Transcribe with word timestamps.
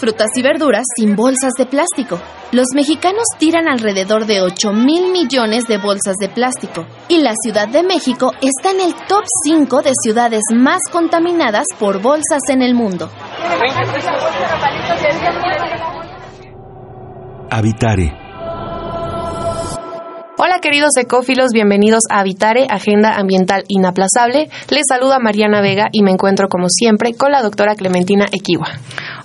Frutas 0.00 0.28
y 0.34 0.42
verduras 0.42 0.84
sin 0.96 1.16
bolsas 1.16 1.52
de 1.58 1.66
plástico. 1.66 2.20
Los 2.52 2.66
mexicanos 2.74 3.24
tiran 3.38 3.68
alrededor 3.68 4.26
de 4.26 4.42
8 4.42 4.72
mil 4.72 5.10
millones 5.12 5.64
de 5.66 5.78
bolsas 5.78 6.16
de 6.20 6.28
plástico 6.28 6.86
y 7.08 7.18
la 7.18 7.32
Ciudad 7.42 7.68
de 7.68 7.82
México 7.82 8.32
está 8.40 8.70
en 8.70 8.80
el 8.80 8.94
top 9.06 9.24
5 9.44 9.82
de 9.82 9.92
ciudades 10.02 10.42
más 10.54 10.80
contaminadas 10.90 11.66
por 11.78 12.00
bolsas 12.00 12.40
en 12.48 12.62
el 12.62 12.74
mundo. 12.74 13.10
Habitare 17.50 18.25
Hola 20.38 20.58
queridos 20.60 20.90
ecófilos, 20.98 21.52
bienvenidos 21.54 22.02
a 22.10 22.20
Habitare, 22.20 22.66
Agenda 22.68 23.16
Ambiental 23.16 23.64
Inaplazable. 23.68 24.50
Les 24.68 24.82
saluda 24.86 25.18
Mariana 25.18 25.62
Vega 25.62 25.88
y 25.92 26.02
me 26.02 26.10
encuentro 26.10 26.48
como 26.50 26.68
siempre 26.68 27.14
con 27.14 27.32
la 27.32 27.40
doctora 27.40 27.74
Clementina 27.74 28.26
Equiwa. 28.30 28.68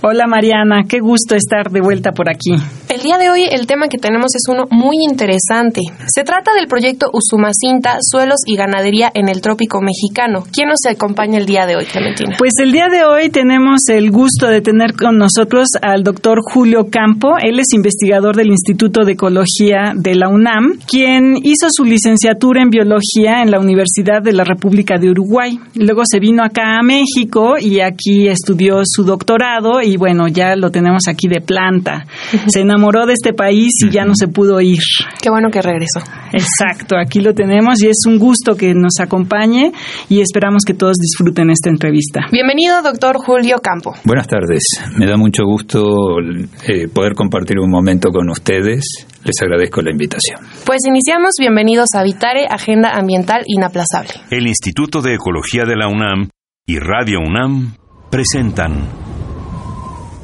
Hola 0.01 0.25
Mariana, 0.27 0.83
qué 0.87 1.01
gusto 1.01 1.35
estar 1.35 1.69
de 1.69 1.81
vuelta 1.81 2.13
por 2.13 2.29
aquí. 2.29 2.55
El 3.01 3.07
día 3.07 3.17
de 3.17 3.31
hoy 3.31 3.45
el 3.49 3.65
tema 3.65 3.87
que 3.87 3.97
tenemos 3.97 4.27
es 4.35 4.43
uno 4.47 4.65
muy 4.69 4.97
interesante. 5.09 5.81
Se 6.05 6.23
trata 6.23 6.53
del 6.53 6.67
proyecto 6.67 7.07
Usumacinta, 7.11 7.97
Suelos 7.99 8.41
y 8.45 8.55
Ganadería 8.55 9.09
en 9.15 9.27
el 9.27 9.41
Trópico 9.41 9.81
Mexicano. 9.81 10.43
¿Quién 10.53 10.69
nos 10.69 10.85
acompaña 10.87 11.39
el 11.39 11.47
día 11.47 11.65
de 11.65 11.77
hoy, 11.77 11.85
Clementina? 11.85 12.35
Pues 12.37 12.53
el 12.61 12.71
día 12.71 12.89
de 12.91 13.03
hoy 13.03 13.29
tenemos 13.31 13.89
el 13.89 14.11
gusto 14.11 14.45
de 14.45 14.61
tener 14.61 14.93
con 14.93 15.17
nosotros 15.17 15.69
al 15.81 16.03
doctor 16.03 16.41
Julio 16.43 16.89
Campo. 16.91 17.37
Él 17.41 17.59
es 17.59 17.73
investigador 17.73 18.35
del 18.35 18.49
Instituto 18.49 19.03
de 19.03 19.13
Ecología 19.13 19.93
de 19.95 20.13
la 20.13 20.29
UNAM, 20.29 20.77
quien 20.87 21.37
hizo 21.41 21.69
su 21.71 21.85
licenciatura 21.85 22.61
en 22.61 22.69
biología 22.69 23.41
en 23.41 23.49
la 23.49 23.59
Universidad 23.59 24.21
de 24.21 24.33
la 24.33 24.43
República 24.43 24.99
de 24.99 25.09
Uruguay. 25.09 25.59
Luego 25.73 26.03
se 26.05 26.19
vino 26.19 26.43
acá 26.43 26.77
a 26.77 26.83
México 26.83 27.55
y 27.59 27.79
aquí 27.79 28.27
estudió 28.27 28.83
su 28.85 29.03
doctorado 29.05 29.81
y 29.81 29.97
bueno, 29.97 30.27
ya 30.27 30.55
lo 30.55 30.69
tenemos 30.69 31.07
aquí 31.07 31.27
de 31.27 31.41
planta. 31.41 32.05
Se 32.47 32.59
enamoró 32.59 32.90
de 33.05 33.13
este 33.13 33.33
país 33.33 33.71
y 33.83 33.89
ya 33.89 34.05
no 34.05 34.13
se 34.15 34.27
pudo 34.27 34.59
ir. 34.61 34.79
Qué 35.21 35.29
bueno 35.29 35.49
que 35.49 35.61
regresó. 35.61 35.99
Exacto, 36.33 36.97
aquí 36.97 37.21
lo 37.21 37.33
tenemos 37.33 37.81
y 37.81 37.87
es 37.87 38.03
un 38.05 38.19
gusto 38.19 38.55
que 38.55 38.73
nos 38.73 38.99
acompañe 38.99 39.71
y 40.09 40.21
esperamos 40.21 40.63
que 40.65 40.73
todos 40.73 40.97
disfruten 40.97 41.49
esta 41.49 41.69
entrevista. 41.69 42.21
Bienvenido, 42.31 42.81
doctor 42.81 43.17
Julio 43.17 43.57
Campo. 43.59 43.93
Buenas 44.03 44.27
tardes, 44.27 44.63
me 44.97 45.07
da 45.07 45.17
mucho 45.17 45.43
gusto 45.45 46.19
eh, 46.67 46.87
poder 46.87 47.13
compartir 47.13 47.59
un 47.59 47.69
momento 47.69 48.09
con 48.11 48.29
ustedes. 48.29 49.07
Les 49.23 49.41
agradezco 49.41 49.81
la 49.81 49.91
invitación. 49.91 50.39
Pues 50.65 50.79
iniciamos. 50.87 51.35
Bienvenidos 51.39 51.89
a 51.95 52.03
Vitare, 52.03 52.47
Agenda 52.49 52.91
Ambiental 52.93 53.43
Inaplazable. 53.45 54.13
El 54.31 54.47
Instituto 54.47 55.01
de 55.01 55.13
Ecología 55.13 55.63
de 55.63 55.75
la 55.75 55.87
UNAM 55.87 56.29
y 56.65 56.79
Radio 56.79 57.19
UNAM 57.19 57.75
presentan. 58.09 59.00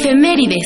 Ecoefemérides. 0.00 0.56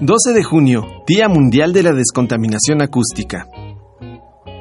12 0.00 0.32
de 0.32 0.44
junio, 0.44 0.82
Día 1.06 1.28
Mundial 1.28 1.72
de 1.72 1.82
la 1.82 1.92
Descontaminación 1.92 2.82
Acústica. 2.82 3.48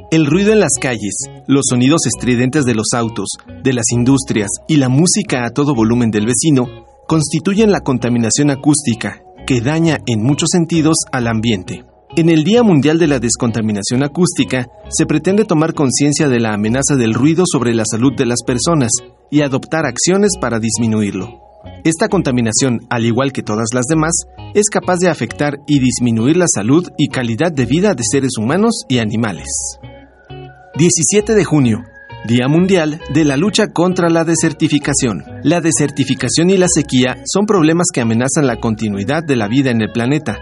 El 0.09 0.25
ruido 0.25 0.51
en 0.51 0.59
las 0.59 0.73
calles, 0.81 1.15
los 1.47 1.65
sonidos 1.69 2.05
estridentes 2.07 2.65
de 2.65 2.73
los 2.73 2.87
autos, 2.93 3.27
de 3.63 3.73
las 3.73 3.85
industrias 3.91 4.49
y 4.67 4.77
la 4.77 4.89
música 4.89 5.45
a 5.45 5.51
todo 5.51 5.75
volumen 5.75 6.09
del 6.09 6.25
vecino 6.25 6.85
constituyen 7.07 7.71
la 7.71 7.81
contaminación 7.81 8.49
acústica, 8.49 9.21
que 9.45 9.61
daña 9.61 9.99
en 10.07 10.23
muchos 10.23 10.49
sentidos 10.51 10.97
al 11.11 11.27
ambiente. 11.27 11.85
En 12.17 12.29
el 12.29 12.43
Día 12.43 12.63
Mundial 12.63 12.97
de 12.97 13.05
la 13.05 13.19
Descontaminación 13.19 14.01
Acústica 14.01 14.65
se 14.89 15.05
pretende 15.05 15.45
tomar 15.45 15.75
conciencia 15.75 16.27
de 16.27 16.39
la 16.39 16.51
amenaza 16.51 16.95
del 16.95 17.13
ruido 17.13 17.43
sobre 17.45 17.75
la 17.75 17.83
salud 17.85 18.11
de 18.17 18.25
las 18.25 18.41
personas 18.43 18.89
y 19.29 19.41
adoptar 19.41 19.85
acciones 19.85 20.31
para 20.41 20.57
disminuirlo. 20.57 21.27
Esta 21.83 22.09
contaminación, 22.09 22.79
al 22.89 23.05
igual 23.05 23.33
que 23.33 23.43
todas 23.43 23.67
las 23.71 23.85
demás, 23.85 24.13
es 24.55 24.67
capaz 24.71 24.97
de 24.97 25.09
afectar 25.09 25.59
y 25.67 25.77
disminuir 25.77 26.37
la 26.37 26.47
salud 26.51 26.89
y 26.97 27.09
calidad 27.09 27.51
de 27.51 27.67
vida 27.67 27.93
de 27.93 28.01
seres 28.03 28.31
humanos 28.39 28.81
y 28.89 28.97
animales. 28.97 29.77
17 30.75 31.35
de 31.35 31.43
junio, 31.43 31.83
Día 32.27 32.47
Mundial 32.47 32.99
de 33.13 33.25
la 33.25 33.37
Lucha 33.37 33.67
contra 33.67 34.09
la 34.09 34.23
Desertificación. 34.23 35.23
La 35.43 35.61
desertificación 35.61 36.49
y 36.49 36.57
la 36.57 36.67
sequía 36.67 37.21
son 37.31 37.45
problemas 37.45 37.89
que 37.93 38.01
amenazan 38.01 38.47
la 38.47 38.55
continuidad 38.55 39.23
de 39.23 39.35
la 39.35 39.47
vida 39.47 39.69
en 39.69 39.83
el 39.83 39.91
planeta. 39.91 40.39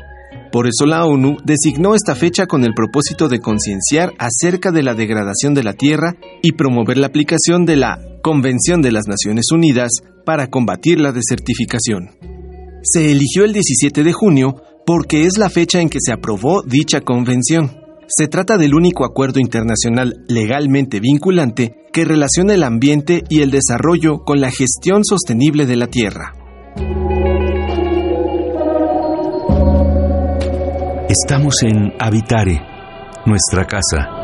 Por 0.56 0.68
eso 0.68 0.86
la 0.86 1.04
ONU 1.04 1.36
designó 1.44 1.96
esta 1.96 2.16
fecha 2.16 2.46
con 2.46 2.64
el 2.64 2.74
propósito 2.74 3.28
de 3.28 3.42
concienciar 3.42 4.14
acerca 4.18 4.72
de 4.72 4.84
la 4.84 4.94
degradación 4.94 5.54
de 5.54 5.64
la 5.64 5.74
Tierra 5.74 6.16
y 6.42 6.54
promover 6.54 6.98
la 6.98 7.08
aplicación 7.08 7.66
de 7.66 7.76
la 7.76 8.00
Convención 8.24 8.82
de 8.82 8.94
las 8.94 9.06
Naciones 9.06 9.48
Unidas 9.52 9.92
para 10.26 10.48
combatir 10.48 11.02
la 11.02 11.12
desertificación. 11.12 12.12
Se 12.84 13.12
eligió 13.12 13.44
el 13.44 13.52
17 13.52 14.02
de 14.06 14.14
junio 14.14 14.62
porque 14.86 15.26
es 15.26 15.38
la 15.38 15.50
fecha 15.50 15.82
en 15.82 15.90
que 15.90 16.00
se 16.00 16.14
aprobó 16.14 16.64
dicha 16.64 17.02
convención. 17.02 17.72
Se 18.08 18.30
trata 18.30 18.58
del 18.58 18.76
único 18.76 19.04
acuerdo 19.04 19.42
internacional 19.42 20.24
legalmente 20.30 21.02
vinculante 21.02 21.76
que 21.92 22.06
relaciona 22.06 22.54
el 22.54 22.64
ambiente 22.64 23.26
y 23.30 23.42
el 23.42 23.52
desarrollo 23.52 24.20
con 24.20 24.40
la 24.40 24.52
gestión 24.52 25.04
sostenible 25.04 25.66
de 25.66 25.76
la 25.76 25.88
Tierra. 25.88 26.32
Estamos 31.24 31.64
en 31.64 31.94
Habitare, 31.98 32.62
nuestra 33.26 33.66
casa 33.66 34.15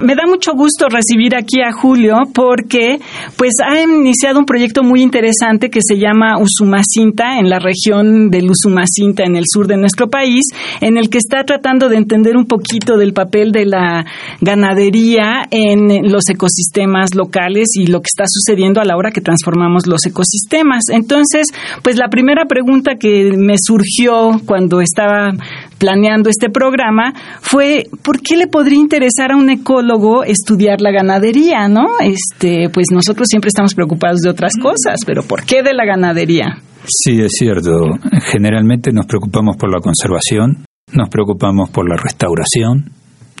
me 0.00 0.14
da 0.14 0.26
mucho 0.26 0.52
gusto 0.54 0.88
recibir 0.88 1.36
aquí 1.36 1.60
a 1.60 1.72
Julio 1.72 2.16
porque 2.34 2.98
pues 3.36 3.52
ha 3.64 3.82
iniciado 3.82 4.38
un 4.38 4.46
proyecto 4.46 4.82
muy 4.82 5.02
interesante 5.02 5.70
que 5.70 5.80
se 5.82 5.96
llama 5.96 6.38
Usumacinta 6.38 7.38
en 7.38 7.50
la 7.50 7.58
región 7.58 8.30
del 8.30 8.50
Usumacinta 8.50 9.24
en 9.24 9.36
el 9.36 9.44
sur 9.46 9.66
de 9.66 9.76
nuestro 9.76 10.08
país, 10.08 10.46
en 10.80 10.96
el 10.96 11.10
que 11.10 11.18
está 11.18 11.44
tratando 11.44 11.88
de 11.88 11.96
entender 11.96 12.36
un 12.36 12.46
poquito 12.46 12.96
del 12.96 13.12
papel 13.12 13.52
de 13.52 13.66
la 13.66 14.06
ganadería 14.40 15.46
en 15.50 16.10
los 16.10 16.28
ecosistemas 16.30 17.14
locales 17.14 17.68
y 17.74 17.86
lo 17.86 18.00
que 18.00 18.08
está 18.10 18.24
sucediendo 18.26 18.80
a 18.80 18.84
la 18.84 18.96
hora 18.96 19.10
que 19.10 19.20
transformamos 19.20 19.86
los 19.86 20.06
ecosistemas. 20.06 20.84
Entonces, 20.90 21.46
pues 21.82 21.96
la 21.96 22.08
primera 22.08 22.46
pregunta 22.46 22.96
que 22.96 23.32
me 23.36 23.56
surgió 23.58 24.40
cuando 24.46 24.80
estaba 24.80 25.32
planeando 25.80 26.28
este 26.28 26.50
programa 26.50 27.14
fue 27.40 27.86
¿por 28.04 28.20
qué 28.20 28.36
le 28.36 28.46
podría 28.46 28.78
interesar 28.78 29.32
a 29.32 29.36
un 29.36 29.50
ecólogo 29.50 30.22
estudiar 30.22 30.80
la 30.80 30.92
ganadería, 30.92 31.66
no? 31.68 31.86
Este, 32.00 32.68
pues 32.68 32.88
nosotros 32.92 33.26
siempre 33.28 33.48
estamos 33.48 33.74
preocupados 33.74 34.20
de 34.20 34.30
otras 34.30 34.52
cosas, 34.62 35.00
pero 35.04 35.22
¿por 35.22 35.44
qué 35.44 35.62
de 35.62 35.74
la 35.74 35.86
ganadería? 35.86 36.58
Sí, 36.84 37.20
es 37.20 37.32
cierto. 37.32 37.86
Generalmente 38.30 38.92
nos 38.92 39.06
preocupamos 39.06 39.56
por 39.56 39.72
la 39.72 39.80
conservación, 39.80 40.64
nos 40.92 41.08
preocupamos 41.08 41.70
por 41.70 41.88
la 41.88 41.96
restauración, 41.96 42.92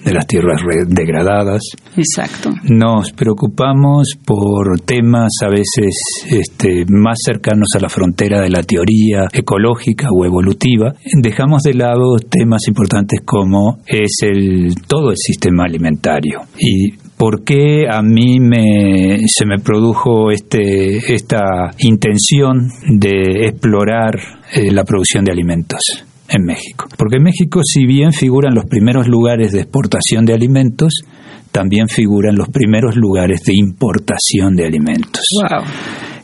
de 0.04 0.14
las 0.14 0.26
tierras 0.26 0.60
degradadas. 0.86 1.62
Exacto. 1.96 2.50
Nos 2.64 3.12
preocupamos 3.12 4.08
por 4.24 4.80
temas 4.80 5.30
a 5.42 5.48
veces 5.48 5.96
este, 6.30 6.84
más 6.88 7.18
cercanos 7.24 7.68
a 7.76 7.80
la 7.80 7.88
frontera 7.88 8.40
de 8.40 8.50
la 8.50 8.62
teoría 8.62 9.28
ecológica 9.32 10.08
o 10.10 10.24
evolutiva. 10.24 10.94
Dejamos 11.20 11.62
de 11.62 11.74
lado 11.74 12.16
temas 12.18 12.66
importantes 12.68 13.20
como 13.24 13.78
es 13.86 14.18
el 14.22 14.74
todo 14.86 15.10
el 15.10 15.16
sistema 15.16 15.64
alimentario 15.64 16.40
y 16.58 16.92
por 17.16 17.44
qué 17.44 17.84
a 17.90 18.00
mí 18.02 18.40
me, 18.40 19.18
se 19.26 19.44
me 19.44 19.58
produjo 19.58 20.30
este, 20.30 21.14
esta 21.14 21.70
intención 21.78 22.70
de 22.88 23.46
explorar 23.46 24.14
eh, 24.54 24.72
la 24.72 24.84
producción 24.84 25.24
de 25.24 25.32
alimentos 25.32 26.06
en 26.30 26.44
México. 26.44 26.86
Porque 26.96 27.16
en 27.16 27.24
México, 27.24 27.60
si 27.64 27.84
bien 27.86 28.12
figuran 28.12 28.54
los 28.54 28.64
primeros 28.64 29.08
lugares 29.08 29.52
de 29.52 29.60
exportación 29.60 30.24
de 30.24 30.34
alimentos, 30.34 31.02
también 31.50 31.88
figuran 31.88 32.36
los 32.36 32.48
primeros 32.48 32.96
lugares 32.96 33.42
de 33.42 33.52
importación 33.56 34.54
de 34.54 34.66
alimentos. 34.66 35.24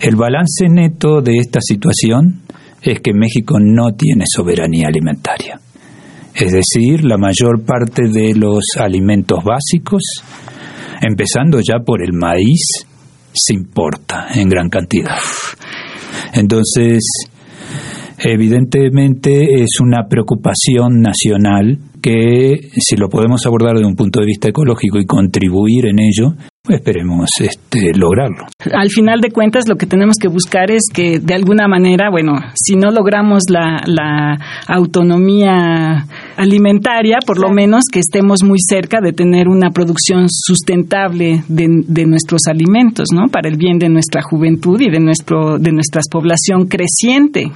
El 0.00 0.16
balance 0.16 0.68
neto 0.68 1.20
de 1.20 1.38
esta 1.38 1.60
situación 1.60 2.42
es 2.82 3.00
que 3.00 3.12
México 3.12 3.58
no 3.60 3.94
tiene 3.94 4.24
soberanía 4.32 4.88
alimentaria. 4.88 5.58
Es 6.34 6.52
decir, 6.52 7.04
la 7.04 7.16
mayor 7.16 7.64
parte 7.64 8.08
de 8.08 8.34
los 8.34 8.62
alimentos 8.78 9.42
básicos, 9.42 10.02
empezando 11.00 11.60
ya 11.60 11.78
por 11.84 12.02
el 12.02 12.12
maíz, 12.12 12.86
se 13.32 13.54
importa 13.54 14.28
en 14.34 14.48
gran 14.48 14.68
cantidad. 14.68 15.18
Entonces, 16.34 17.02
evidentemente 18.18 19.62
es 19.62 19.80
una 19.80 20.08
preocupación 20.08 21.00
nacional 21.00 21.78
que 22.00 22.70
si 22.76 22.96
lo 22.96 23.08
podemos 23.08 23.44
abordar 23.46 23.74
desde 23.74 23.88
un 23.88 23.96
punto 23.96 24.20
de 24.20 24.26
vista 24.26 24.48
ecológico 24.48 24.98
y 24.98 25.06
contribuir 25.06 25.86
en 25.86 25.98
ello, 25.98 26.34
esperemos 26.68 27.28
este, 27.40 27.92
lograrlo. 27.94 28.46
Al 28.72 28.88
final 28.90 29.20
de 29.20 29.30
cuentas, 29.30 29.68
lo 29.68 29.76
que 29.76 29.86
tenemos 29.86 30.16
que 30.20 30.28
buscar 30.28 30.70
es 30.70 30.82
que, 30.92 31.18
de 31.20 31.34
alguna 31.34 31.68
manera, 31.68 32.10
bueno, 32.10 32.34
si 32.54 32.76
no 32.76 32.90
logramos 32.90 33.44
la, 33.50 33.82
la 33.86 34.38
autonomía 34.66 36.06
alimentaria, 36.36 37.18
por 37.24 37.38
lo 37.38 37.50
menos 37.50 37.84
que 37.90 38.00
estemos 38.00 38.42
muy 38.44 38.58
cerca 38.58 39.00
de 39.00 39.12
tener 39.12 39.48
una 39.48 39.70
producción 39.70 40.26
sustentable 40.28 41.42
de, 41.48 41.66
de, 41.86 42.06
nuestros 42.06 42.42
alimentos, 42.48 43.08
¿no? 43.12 43.28
Para 43.30 43.48
el 43.48 43.56
bien 43.56 43.78
de 43.78 43.88
nuestra 43.88 44.22
juventud 44.22 44.80
y 44.80 44.90
de 44.90 45.00
nuestro 45.00 45.58
de 45.58 45.72
nuestra 45.72 46.02
población 46.10 46.66
creciente. 46.66 47.50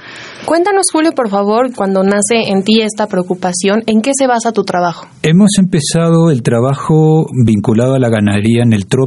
Cuéntanos, 0.45 0.85
Julio, 0.91 1.11
por 1.11 1.29
favor, 1.29 1.73
cuando 1.75 2.03
nace 2.03 2.49
en 2.49 2.63
ti 2.63 2.81
esta 2.81 3.07
preocupación, 3.07 3.83
¿en 3.85 4.01
qué 4.01 4.11
se 4.17 4.27
basa 4.27 4.51
tu 4.51 4.63
trabajo? 4.63 5.07
Hemos 5.23 5.51
empezado 5.59 6.31
el 6.31 6.41
trabajo 6.41 7.25
vinculado 7.45 7.93
a 7.95 7.99
la 7.99 8.09
ganadería 8.09 8.63
en 8.63 8.73
el 8.73 8.87
trópico 8.87 9.00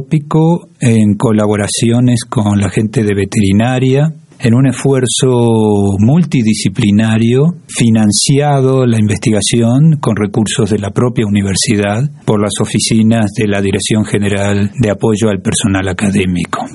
en 0.79 1.15
colaboraciones 1.15 2.19
con 2.29 2.59
la 2.59 2.69
gente 2.69 3.03
de 3.03 3.15
veterinaria, 3.15 4.13
en 4.39 4.53
un 4.53 4.67
esfuerzo 4.67 5.95
multidisciplinario, 5.99 7.55
financiado 7.67 8.85
la 8.85 8.99
investigación 8.99 9.97
con 9.99 10.15
recursos 10.15 10.69
de 10.69 10.79
la 10.79 10.91
propia 10.91 11.25
universidad 11.25 12.03
por 12.25 12.41
las 12.41 12.53
oficinas 12.61 13.31
de 13.37 13.47
la 13.47 13.61
Dirección 13.61 14.05
General 14.05 14.71
de 14.79 14.89
Apoyo 14.89 15.29
al 15.29 15.41
Personal 15.41 15.87
Académico. 15.87 16.65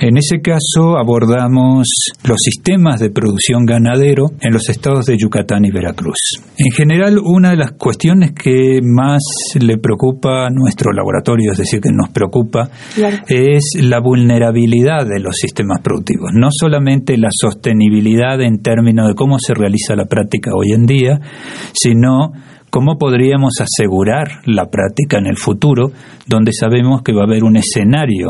En 0.00 0.16
ese 0.16 0.40
caso 0.40 0.96
abordamos 0.96 1.88
los 2.22 2.36
sistemas 2.38 3.00
de 3.00 3.10
producción 3.10 3.66
ganadero 3.66 4.26
en 4.40 4.52
los 4.52 4.68
estados 4.68 5.06
de 5.06 5.16
Yucatán 5.18 5.64
y 5.64 5.72
Veracruz. 5.72 6.40
En 6.56 6.70
general, 6.70 7.18
una 7.18 7.50
de 7.50 7.56
las 7.56 7.72
cuestiones 7.72 8.30
que 8.32 8.78
más 8.80 9.22
le 9.60 9.76
preocupa 9.78 10.46
a 10.46 10.50
nuestro 10.50 10.92
laboratorio, 10.92 11.50
es 11.50 11.58
decir, 11.58 11.80
que 11.80 11.90
nos 11.90 12.10
preocupa, 12.10 12.70
es 13.26 13.76
la 13.82 14.00
vulnerabilidad 14.00 15.04
de 15.04 15.18
los 15.18 15.34
sistemas 15.34 15.80
productivos. 15.82 16.30
No 16.32 16.48
solamente 16.52 17.18
la 17.18 17.30
sostenibilidad 17.32 18.40
en 18.40 18.62
términos 18.62 19.08
de 19.08 19.14
cómo 19.16 19.40
se 19.40 19.52
realiza 19.52 19.96
la 19.96 20.06
práctica 20.06 20.52
hoy 20.54 20.74
en 20.74 20.86
día, 20.86 21.20
sino 21.72 22.32
¿Cómo 22.70 22.98
podríamos 22.98 23.54
asegurar 23.62 24.42
la 24.44 24.66
práctica 24.66 25.16
en 25.18 25.26
el 25.26 25.38
futuro, 25.38 25.90
donde 26.26 26.52
sabemos 26.52 27.00
que 27.02 27.14
va 27.14 27.22
a 27.22 27.24
haber 27.24 27.42
un 27.42 27.56
escenario 27.56 28.28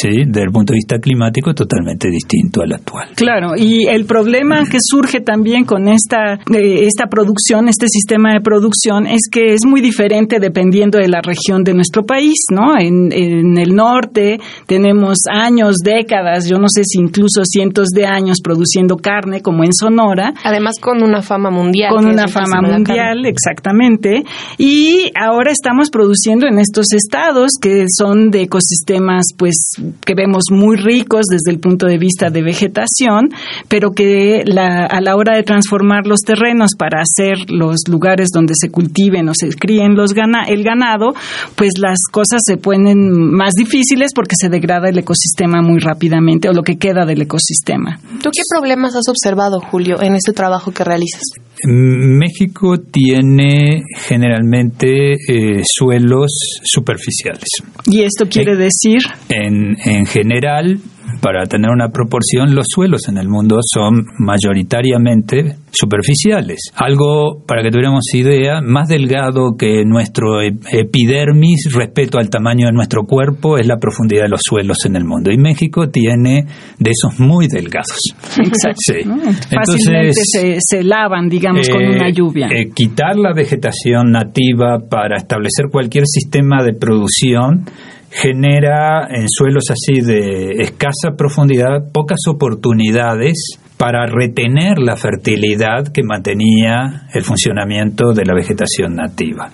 ¿sí? 0.00 0.24
desde 0.26 0.42
el 0.42 0.52
punto 0.52 0.72
de 0.72 0.76
vista 0.76 0.98
climático 0.98 1.54
totalmente 1.54 2.08
distinto 2.08 2.62
al 2.62 2.72
actual. 2.72 3.08
Claro, 3.14 3.56
y 3.56 3.86
el 3.86 4.04
problema 4.04 4.64
que 4.64 4.78
surge 4.80 5.20
también 5.20 5.64
con 5.64 5.88
esta, 5.88 6.34
eh, 6.54 6.86
esta 6.86 7.06
producción, 7.06 7.68
este 7.68 7.88
sistema 7.88 8.32
de 8.32 8.40
producción, 8.40 9.06
es 9.06 9.22
que 9.30 9.54
es 9.54 9.64
muy 9.66 9.80
diferente 9.80 10.38
dependiendo 10.38 10.98
de 10.98 11.08
la 11.08 11.20
región 11.22 11.64
de 11.64 11.74
nuestro 11.74 12.04
país, 12.04 12.46
¿no? 12.50 12.78
En, 12.78 13.12
en 13.12 13.58
el 13.58 13.74
norte 13.74 14.38
tenemos 14.66 15.18
años, 15.30 15.76
décadas, 15.84 16.48
yo 16.48 16.58
no 16.58 16.68
sé 16.68 16.82
si 16.84 16.98
incluso 16.98 17.42
cientos 17.44 17.88
de 17.88 18.06
años 18.06 18.38
produciendo 18.42 18.96
carne, 18.96 19.40
como 19.40 19.64
en 19.64 19.72
Sonora. 19.72 20.34
Además 20.44 20.76
con 20.80 21.02
una 21.02 21.22
fama 21.22 21.50
mundial. 21.50 21.94
Con 21.94 22.06
una 22.06 22.28
fama 22.28 22.60
mundial, 22.62 23.26
exactamente. 23.26 24.24
Y 24.58 25.10
ahora 25.18 25.52
estamos 25.52 25.90
produciendo 25.90 26.46
en 26.46 26.58
estos 26.58 26.92
estados 26.92 27.52
que 27.60 27.86
son 27.88 28.30
de 28.30 28.42
ecosistemas, 28.42 29.26
pues, 29.36 29.56
que 30.04 30.14
vemos 30.14 30.44
muy 30.50 30.76
ricos 30.76 31.26
desde 31.30 31.50
el 31.50 31.60
punto 31.60 31.86
de 31.86 31.98
vista 31.98 32.30
de 32.30 32.42
vegetación, 32.42 33.30
pero 33.68 33.92
que 33.92 34.42
a 34.56 35.00
la 35.00 35.16
hora 35.16 35.36
de 35.36 35.42
transformar 35.42 36.06
los 36.06 36.20
terrenos 36.20 36.72
para 36.78 37.00
hacer 37.00 37.50
los 37.50 37.82
lugares 37.88 38.30
donde 38.32 38.54
se 38.56 38.70
cultiven 38.70 39.28
o 39.28 39.32
se 39.34 39.48
críen 39.50 39.94
los 39.94 40.12
el 40.48 40.64
ganado, 40.64 41.14
pues 41.56 41.72
las 41.78 41.98
cosas 42.10 42.40
se 42.44 42.56
ponen 42.56 43.10
más 43.12 43.54
difíciles 43.54 44.12
porque 44.14 44.34
se 44.38 44.48
degrada 44.48 44.88
el 44.88 44.98
ecosistema 44.98 45.62
muy 45.62 45.78
rápidamente 45.78 46.48
o 46.48 46.52
lo 46.52 46.62
que 46.62 46.76
queda 46.76 47.04
del 47.04 47.22
ecosistema. 47.22 47.98
¿Tú 48.22 48.30
qué 48.30 48.42
problemas 48.50 48.94
has 48.96 49.08
observado, 49.08 49.60
Julio, 49.60 50.00
en 50.00 50.14
este 50.14 50.32
trabajo 50.32 50.72
que 50.72 50.84
realizas? 50.84 51.22
México 51.64 52.76
tiene 52.78 53.82
generalmente 54.06 55.12
eh, 55.12 55.62
suelos 55.64 56.30
superficiales. 56.62 57.48
¿Y 57.86 58.02
esto 58.02 58.26
quiere 58.28 58.56
decir? 58.56 59.00
En, 59.28 59.75
en 59.84 60.06
general, 60.06 60.78
para 61.20 61.46
tener 61.46 61.70
una 61.70 61.88
proporción, 61.88 62.54
los 62.54 62.66
suelos 62.68 63.08
en 63.08 63.18
el 63.18 63.28
mundo 63.28 63.58
son 63.62 64.06
mayoritariamente 64.18 65.56
superficiales. 65.70 66.70
Algo, 66.74 67.42
para 67.46 67.62
que 67.62 67.70
tuviéramos 67.70 68.02
idea, 68.14 68.60
más 68.62 68.88
delgado 68.88 69.56
que 69.58 69.84
nuestro 69.84 70.40
epidermis 70.42 71.68
respecto 71.74 72.18
al 72.18 72.30
tamaño 72.30 72.66
de 72.66 72.72
nuestro 72.72 73.04
cuerpo 73.04 73.58
es 73.58 73.66
la 73.66 73.76
profundidad 73.76 74.22
de 74.22 74.28
los 74.28 74.40
suelos 74.42 74.78
en 74.84 74.96
el 74.96 75.04
mundo. 75.04 75.30
Y 75.30 75.38
México 75.38 75.88
tiene 75.88 76.46
de 76.78 76.90
esos 76.90 77.20
muy 77.20 77.46
delgados. 77.48 77.98
Exacto. 78.38 79.10
Fácilmente 79.54 80.58
se, 80.58 80.82
lavan, 80.82 81.28
digamos, 81.28 81.68
con 81.68 81.82
una 81.82 82.08
eh, 82.08 82.12
lluvia. 82.12 82.48
Eh, 82.48 82.70
quitar 82.74 83.16
la 83.16 83.32
vegetación 83.34 84.12
nativa 84.12 84.78
para 84.88 85.16
establecer 85.16 85.66
cualquier 85.70 86.04
sistema 86.06 86.62
de 86.62 86.74
producción 86.74 87.64
genera 88.16 89.06
en 89.10 89.28
suelos 89.28 89.64
así 89.70 90.00
de 90.00 90.62
escasa 90.62 91.16
profundidad 91.18 91.92
pocas 91.92 92.20
oportunidades 92.28 93.58
para 93.76 94.06
retener 94.06 94.78
la 94.78 94.96
fertilidad 94.96 95.88
que 95.92 96.02
mantenía 96.02 97.08
el 97.12 97.22
funcionamiento 97.22 98.14
de 98.14 98.24
la 98.24 98.34
vegetación 98.34 98.94
nativa. 98.94 99.50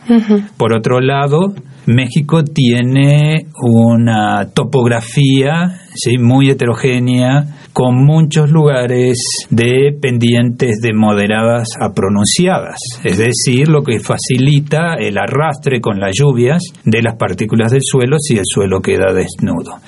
Por 0.57 0.75
otro 0.75 1.01
lado, 1.01 1.55
México 1.87 2.45
tiene 2.45 3.47
una 3.61 4.49
topografía 4.55 5.81
¿sí? 5.95 6.19
muy 6.19 6.51
heterogénea, 6.51 7.62
con 7.73 8.05
muchos 8.05 8.51
lugares 8.51 9.19
de 9.51 9.97
pendientes 10.01 10.81
de 10.83 10.93
moderadas 10.93 11.69
a 11.81 11.93
pronunciadas, 11.95 12.79
es 13.03 13.19
decir, 13.19 13.69
lo 13.69 13.83
que 13.83 13.99
facilita 13.99 14.95
el 14.95 15.17
arrastre 15.19 15.81
con 15.81 15.99
las 15.99 16.13
lluvias 16.15 16.63
de 16.85 17.03
las 17.03 17.17
partículas 17.17 17.73
del 17.73 17.81
suelo 17.83 18.17
si 18.19 18.37
el 18.37 18.45
suelo 18.45 18.81
queda 18.81 19.13
desnudo. 19.13 19.79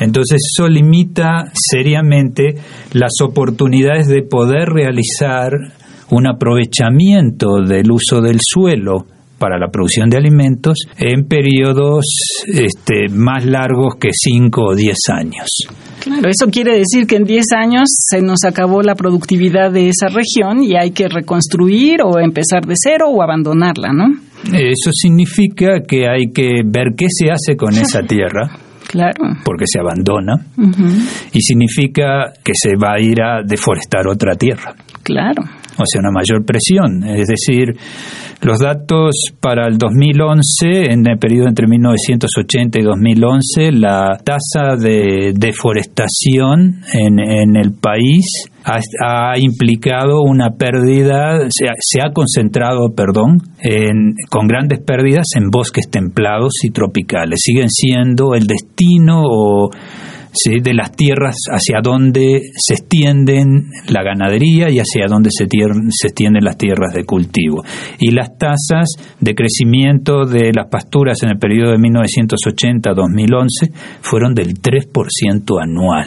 Entonces 0.00 0.40
eso 0.52 0.68
limita 0.68 1.50
seriamente 1.52 2.54
las 2.92 3.12
oportunidades 3.22 4.08
de 4.08 4.22
poder 4.22 4.70
realizar 4.70 5.52
un 6.10 6.26
aprovechamiento 6.26 7.60
del 7.60 7.90
uso 7.90 8.20
del 8.20 8.38
suelo 8.40 9.06
para 9.38 9.58
la 9.58 9.68
producción 9.68 10.08
de 10.08 10.16
alimentos 10.16 10.78
en 10.98 11.26
periodos 11.26 12.04
este, 12.46 13.08
más 13.10 13.44
largos 13.44 13.94
que 14.00 14.10
5 14.12 14.62
o 14.62 14.74
10 14.74 14.96
años. 15.12 15.48
Claro, 16.00 16.28
eso 16.28 16.50
quiere 16.50 16.76
decir 16.76 17.06
que 17.06 17.16
en 17.16 17.24
10 17.24 17.44
años 17.56 17.84
se 17.88 18.20
nos 18.20 18.44
acabó 18.44 18.82
la 18.82 18.94
productividad 18.94 19.72
de 19.72 19.88
esa 19.88 20.08
región 20.08 20.62
y 20.62 20.76
hay 20.76 20.90
que 20.90 21.08
reconstruir 21.08 22.00
o 22.04 22.18
empezar 22.18 22.66
de 22.66 22.74
cero 22.76 23.06
o 23.08 23.22
abandonarla, 23.22 23.92
¿no? 23.92 24.06
Eso 24.44 24.90
significa 24.92 25.80
que 25.86 26.06
hay 26.06 26.30
que 26.32 26.62
ver 26.64 26.88
qué 26.96 27.06
se 27.08 27.30
hace 27.30 27.56
con 27.56 27.74
esa 27.74 28.02
tierra. 28.06 28.58
Claro. 28.86 29.38
Porque 29.44 29.64
se 29.66 29.80
abandona. 29.80 30.34
Y 31.32 31.40
significa 31.40 32.32
que 32.44 32.52
se 32.54 32.76
va 32.76 32.94
a 32.94 33.00
ir 33.00 33.20
a 33.20 33.42
deforestar 33.42 34.06
otra 34.06 34.34
tierra. 34.36 34.74
Claro. 35.04 35.42
O 35.76 35.84
sea, 35.86 36.00
una 36.00 36.10
mayor 36.10 36.44
presión. 36.46 37.04
Es 37.04 37.28
decir, 37.28 37.76
los 38.40 38.58
datos 38.58 39.14
para 39.40 39.66
el 39.66 39.76
2011, 39.76 40.92
en 40.92 41.06
el 41.06 41.18
periodo 41.18 41.48
entre 41.48 41.66
1980 41.66 42.78
y 42.78 42.82
2011, 42.82 43.72
la 43.72 44.18
tasa 44.24 44.76
de 44.76 45.32
deforestación 45.36 46.80
en, 46.92 47.18
en 47.20 47.56
el 47.56 47.72
país 47.72 48.50
ha, 48.64 49.38
implicado 49.38 50.22
una 50.22 50.50
pérdida, 50.52 51.38
se 51.50 51.68
ha, 51.68 51.74
se 51.78 52.00
ha 52.00 52.12
concentrado, 52.12 52.94
perdón, 52.96 53.38
en, 53.60 54.14
con 54.30 54.46
grandes 54.46 54.80
pérdidas 54.80 55.26
en 55.36 55.50
bosques 55.50 55.90
templados 55.90 56.52
y 56.62 56.70
tropicales. 56.70 57.40
Siguen 57.42 57.68
siendo 57.68 58.34
el 58.34 58.46
destino 58.46 59.22
o 59.24 59.70
de 60.62 60.74
las 60.74 60.92
tierras 60.92 61.36
hacia 61.50 61.80
donde 61.82 62.42
se 62.56 62.74
extienden 62.74 63.70
la 63.88 64.02
ganadería 64.02 64.70
y 64.70 64.78
hacia 64.78 65.06
donde 65.08 65.30
se, 65.30 65.46
se 65.46 66.06
extienden 66.08 66.44
las 66.44 66.58
tierras 66.58 66.92
de 66.94 67.04
cultivo. 67.04 67.64
Y 67.98 68.10
las 68.10 68.36
tasas 68.36 68.88
de 69.20 69.34
crecimiento 69.34 70.24
de 70.24 70.52
las 70.54 70.68
pasturas 70.68 71.22
en 71.22 71.30
el 71.30 71.38
periodo 71.38 71.72
de 71.72 71.78
1980 71.78 72.90
a 72.90 72.94
2011 72.94 73.72
fueron 74.00 74.34
del 74.34 74.60
3% 74.60 75.62
anual. 75.62 76.06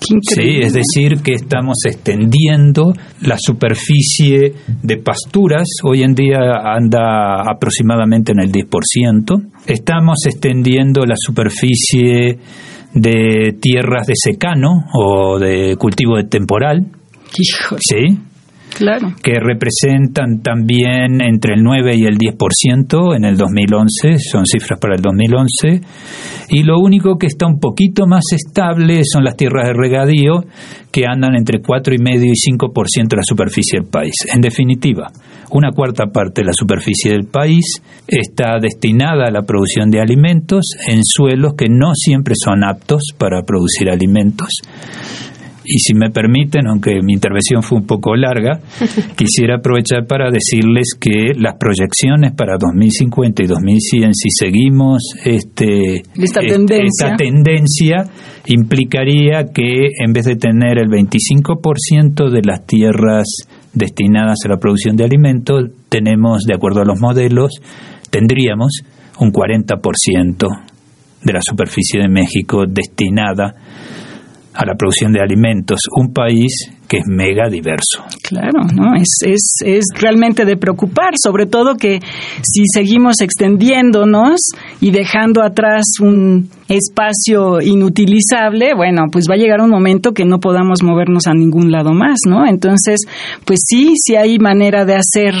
Sí, 0.00 0.60
es 0.60 0.72
decir, 0.72 1.22
que 1.22 1.32
estamos 1.32 1.78
extendiendo 1.84 2.92
la 3.20 3.36
superficie 3.38 4.54
de 4.82 4.96
pasturas, 4.98 5.66
hoy 5.82 6.02
en 6.02 6.14
día 6.14 6.38
anda 6.64 7.42
aproximadamente 7.50 8.32
en 8.32 8.40
el 8.40 8.52
10%, 8.52 9.50
estamos 9.66 10.18
extendiendo 10.26 11.04
la 11.04 11.16
superficie 11.16 12.38
de 12.94 13.56
tierras 13.60 14.06
de 14.06 14.14
secano 14.16 14.84
o 14.94 15.38
de 15.38 15.76
cultivo 15.76 16.16
de 16.16 16.24
temporal. 16.24 16.86
Sí. 17.30 18.18
Que 19.22 19.40
representan 19.40 20.42
también 20.42 21.20
entre 21.20 21.54
el 21.54 21.62
9 21.62 21.94
y 21.96 22.04
el 22.04 22.16
10% 22.16 23.16
en 23.16 23.24
el 23.24 23.36
2011, 23.36 24.18
son 24.18 24.46
cifras 24.46 24.78
para 24.78 24.94
el 24.94 25.02
2011. 25.02 25.80
Y 26.50 26.62
lo 26.62 26.78
único 26.78 27.18
que 27.18 27.26
está 27.26 27.46
un 27.46 27.58
poquito 27.58 28.06
más 28.06 28.24
estable 28.32 29.02
son 29.04 29.24
las 29.24 29.36
tierras 29.36 29.66
de 29.66 29.74
regadío, 29.74 30.44
que 30.90 31.06
andan 31.06 31.34
entre 31.36 31.60
4,5 31.60 32.24
y 32.24 32.52
5% 32.56 33.08
de 33.08 33.16
la 33.16 33.22
superficie 33.22 33.80
del 33.80 33.90
país. 33.90 34.14
En 34.34 34.40
definitiva, 34.40 35.10
una 35.50 35.70
cuarta 35.72 36.06
parte 36.06 36.42
de 36.42 36.46
la 36.46 36.52
superficie 36.52 37.12
del 37.12 37.26
país 37.26 37.82
está 38.06 38.58
destinada 38.60 39.26
a 39.26 39.30
la 39.30 39.42
producción 39.42 39.90
de 39.90 40.00
alimentos 40.00 40.64
en 40.86 41.00
suelos 41.04 41.54
que 41.56 41.68
no 41.68 41.92
siempre 41.94 42.34
son 42.36 42.64
aptos 42.64 43.02
para 43.16 43.42
producir 43.42 43.90
alimentos. 43.90 44.48
Y 45.70 45.80
si 45.80 45.92
me 45.94 46.10
permiten, 46.10 46.66
aunque 46.66 47.02
mi 47.02 47.12
intervención 47.12 47.62
fue 47.62 47.78
un 47.78 47.86
poco 47.86 48.16
larga, 48.16 48.60
quisiera 49.16 49.56
aprovechar 49.56 50.06
para 50.06 50.30
decirles 50.30 50.94
que 50.98 51.34
las 51.38 51.56
proyecciones 51.56 52.32
para 52.32 52.56
2050 52.58 53.42
y 53.42 53.46
2100, 53.46 54.14
si 54.14 54.30
seguimos 54.30 55.02
este, 55.26 56.02
esta, 56.16 56.40
tendencia. 56.40 56.84
esta 56.86 57.16
tendencia, 57.16 58.04
implicaría 58.46 59.44
que 59.52 59.88
en 60.02 60.14
vez 60.14 60.24
de 60.24 60.36
tener 60.36 60.78
el 60.78 60.88
25% 60.88 62.30
de 62.30 62.40
las 62.42 62.66
tierras 62.66 63.26
destinadas 63.74 64.38
a 64.46 64.48
la 64.48 64.56
producción 64.56 64.96
de 64.96 65.04
alimentos, 65.04 65.70
tenemos, 65.90 66.44
de 66.44 66.54
acuerdo 66.54 66.80
a 66.80 66.86
los 66.86 66.98
modelos, 66.98 67.52
tendríamos 68.08 68.80
un 69.20 69.32
40% 69.32 70.48
de 71.24 71.32
la 71.32 71.40
superficie 71.42 72.00
de 72.00 72.08
México 72.08 72.64
destinada 72.66 73.54
a 74.58 74.66
la 74.66 74.74
producción 74.74 75.12
de 75.12 75.20
alimentos, 75.20 75.82
un 75.96 76.12
país 76.12 76.68
que 76.88 76.96
es 76.98 77.04
mega 77.06 77.48
diverso. 77.48 78.02
Claro, 78.24 78.64
¿no? 78.74 78.96
Es, 78.96 79.18
es, 79.24 79.52
es 79.64 79.84
realmente 80.00 80.44
de 80.44 80.56
preocupar, 80.56 81.12
sobre 81.16 81.46
todo 81.46 81.76
que 81.76 82.00
si 82.42 82.64
seguimos 82.74 83.20
extendiéndonos 83.20 84.40
y 84.80 84.90
dejando 84.90 85.44
atrás 85.44 85.84
un 86.00 86.50
espacio 86.68 87.60
inutilizable, 87.60 88.74
bueno, 88.74 89.04
pues 89.12 89.26
va 89.30 89.34
a 89.34 89.38
llegar 89.38 89.60
un 89.60 89.70
momento 89.70 90.12
que 90.12 90.24
no 90.24 90.40
podamos 90.40 90.82
movernos 90.82 91.28
a 91.28 91.34
ningún 91.34 91.70
lado 91.70 91.92
más, 91.92 92.18
¿no? 92.26 92.44
Entonces, 92.44 92.98
pues 93.44 93.60
sí, 93.64 93.92
sí 93.94 94.16
hay 94.16 94.40
manera 94.40 94.84
de 94.84 94.96
hacer 94.96 95.34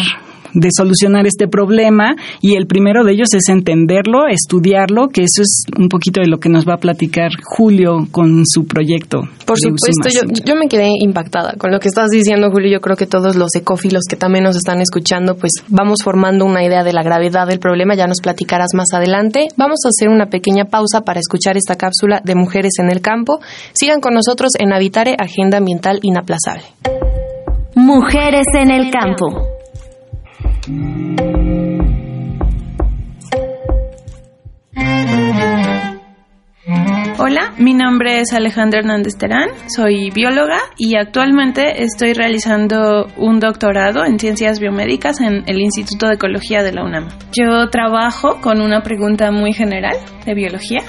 de 0.54 0.68
solucionar 0.76 1.26
este 1.26 1.48
problema 1.48 2.14
y 2.40 2.56
el 2.56 2.66
primero 2.66 3.04
de 3.04 3.12
ellos 3.12 3.34
es 3.34 3.48
entenderlo, 3.48 4.26
estudiarlo, 4.28 5.08
que 5.08 5.22
eso 5.22 5.42
es 5.42 5.64
un 5.78 5.88
poquito 5.88 6.20
de 6.20 6.28
lo 6.28 6.38
que 6.38 6.48
nos 6.48 6.66
va 6.66 6.74
a 6.74 6.78
platicar 6.78 7.30
Julio 7.44 8.06
con 8.10 8.42
su 8.46 8.66
proyecto. 8.66 9.22
Por 9.46 9.58
supuesto, 9.58 10.08
yo, 10.08 10.20
yo, 10.44 10.54
me 10.56 10.68
quedé 10.68 10.90
impactada 11.00 11.54
con 11.56 11.70
lo 11.70 11.80
que 11.80 11.88
estás 11.88 12.10
diciendo, 12.10 12.50
Julio. 12.50 12.70
Yo 12.70 12.80
creo 12.80 12.96
que 12.96 13.06
todos 13.06 13.36
los 13.36 13.54
ecófilos 13.54 14.04
que 14.08 14.16
también 14.16 14.44
nos 14.44 14.56
están 14.56 14.80
escuchando, 14.80 15.36
pues 15.36 15.52
vamos 15.68 15.98
formando 16.04 16.44
una 16.44 16.64
idea 16.64 16.84
de 16.84 16.92
la 16.92 17.02
gravedad 17.02 17.46
del 17.46 17.58
problema, 17.58 17.94
ya 17.94 18.06
nos 18.06 18.20
platicarás 18.20 18.74
más 18.74 18.88
adelante. 18.92 19.48
Vamos 19.56 19.80
a 19.84 19.88
hacer 19.88 20.08
una 20.08 20.26
pequeña 20.26 20.66
pausa 20.66 21.02
para 21.02 21.20
escuchar 21.20 21.56
esta 21.56 21.76
cápsula 21.76 22.20
de 22.24 22.34
Mujeres 22.34 22.74
en 22.78 22.90
el 22.90 23.00
Campo. 23.00 23.40
Sigan 23.72 24.00
con 24.00 24.14
nosotros 24.14 24.52
en 24.58 24.72
Habitare, 24.72 25.16
Agenda 25.18 25.58
Ambiental 25.58 26.00
Inaplazable. 26.02 26.64
Mujeres 27.74 28.46
en 28.54 28.70
el 28.70 28.90
Campo. 28.90 29.57
Hola, 37.18 37.54
mi 37.56 37.72
nombre 37.72 38.20
es 38.20 38.34
Alejandra 38.34 38.80
Hernández 38.80 39.16
Terán, 39.16 39.48
soy 39.74 40.10
bióloga 40.10 40.58
y 40.76 40.96
actualmente 40.96 41.82
estoy 41.84 42.12
realizando 42.12 43.06
un 43.16 43.40
doctorado 43.40 44.04
en 44.04 44.18
ciencias 44.18 44.60
biomédicas 44.60 45.22
en 45.22 45.44
el 45.46 45.58
Instituto 45.58 46.06
de 46.06 46.14
Ecología 46.14 46.62
de 46.62 46.72
la 46.72 46.84
UNAM. 46.84 47.08
Yo 47.32 47.70
trabajo 47.70 48.42
con 48.42 48.60
una 48.60 48.82
pregunta 48.82 49.30
muy 49.30 49.54
general 49.54 49.96
de 50.26 50.34
biología 50.34 50.80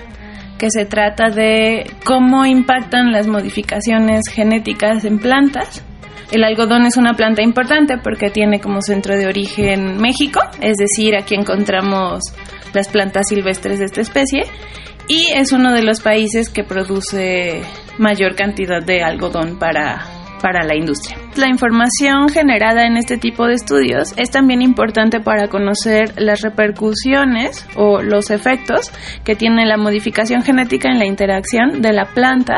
que 0.57 0.69
se 0.71 0.83
trata 0.86 1.29
de 1.29 1.89
cómo 2.03 2.45
impactan 2.45 3.13
las 3.13 3.27
modificaciones 3.27 4.24
genéticas 4.29 5.05
en 5.05 5.19
plantas 5.19 5.86
el 6.31 6.43
algodón 6.43 6.86
es 6.86 6.98
una 6.98 7.13
planta 7.13 7.41
importante 7.41 7.98
porque 7.98 8.29
tiene 8.29 8.59
como 8.59 8.81
centro 8.81 9.17
de 9.17 9.27
origen 9.27 9.98
México, 9.98 10.41
es 10.62 10.77
decir, 10.77 11.15
aquí 11.15 11.36
encontramos 11.36 12.21
las 12.74 12.88
plantas 12.88 13.27
silvestres 13.29 13.79
de 13.79 13.86
esta 13.86 14.01
especie 14.01 14.43
y 15.07 15.31
es 15.33 15.51
uno 15.51 15.74
de 15.74 15.83
los 15.83 16.01
países 16.01 16.50
que 16.50 16.63
produce 16.63 17.62
mayor 17.98 18.36
cantidad 18.36 18.83
de 18.83 19.01
algodón 19.01 19.57
para, 19.57 20.05
para 20.39 20.63
la 20.63 20.75
industria. 20.75 21.17
La 21.36 21.48
información 21.48 22.29
generada 22.29 22.86
en 22.86 22.95
este 22.95 23.17
tipo 23.17 23.48
de 23.48 23.55
estudios 23.55 24.13
es 24.17 24.29
también 24.29 24.62
importante 24.62 25.19
para 25.19 25.48
conocer 25.48 26.13
las 26.17 26.41
repercusiones 26.41 27.67
o 27.75 28.03
los 28.03 28.29
efectos 28.29 28.91
que 29.24 29.36
tiene 29.36 29.65
la 29.65 29.77
modificación 29.77 30.43
genética 30.43 30.89
en 30.89 31.00
la 31.00 31.05
interacción 31.05 31.81
de 31.81 31.93
la 31.93 32.05
planta 32.05 32.57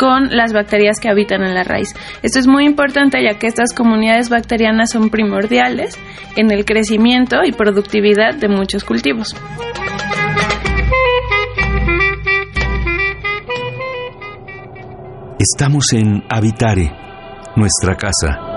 con 0.00 0.34
las 0.34 0.54
bacterias 0.54 0.98
que 0.98 1.10
habitan 1.10 1.42
en 1.42 1.54
la 1.54 1.62
raíz. 1.62 1.94
Esto 2.22 2.38
es 2.38 2.46
muy 2.46 2.64
importante 2.64 3.22
ya 3.22 3.38
que 3.38 3.46
estas 3.46 3.74
comunidades 3.74 4.30
bacterianas 4.30 4.92
son 4.92 5.10
primordiales 5.10 5.98
en 6.36 6.50
el 6.50 6.64
crecimiento 6.64 7.44
y 7.44 7.52
productividad 7.52 8.34
de 8.34 8.48
muchos 8.48 8.82
cultivos. 8.82 9.36
Estamos 15.38 15.92
en 15.92 16.22
Habitare, 16.30 16.90
nuestra 17.56 17.94
casa. 17.94 18.49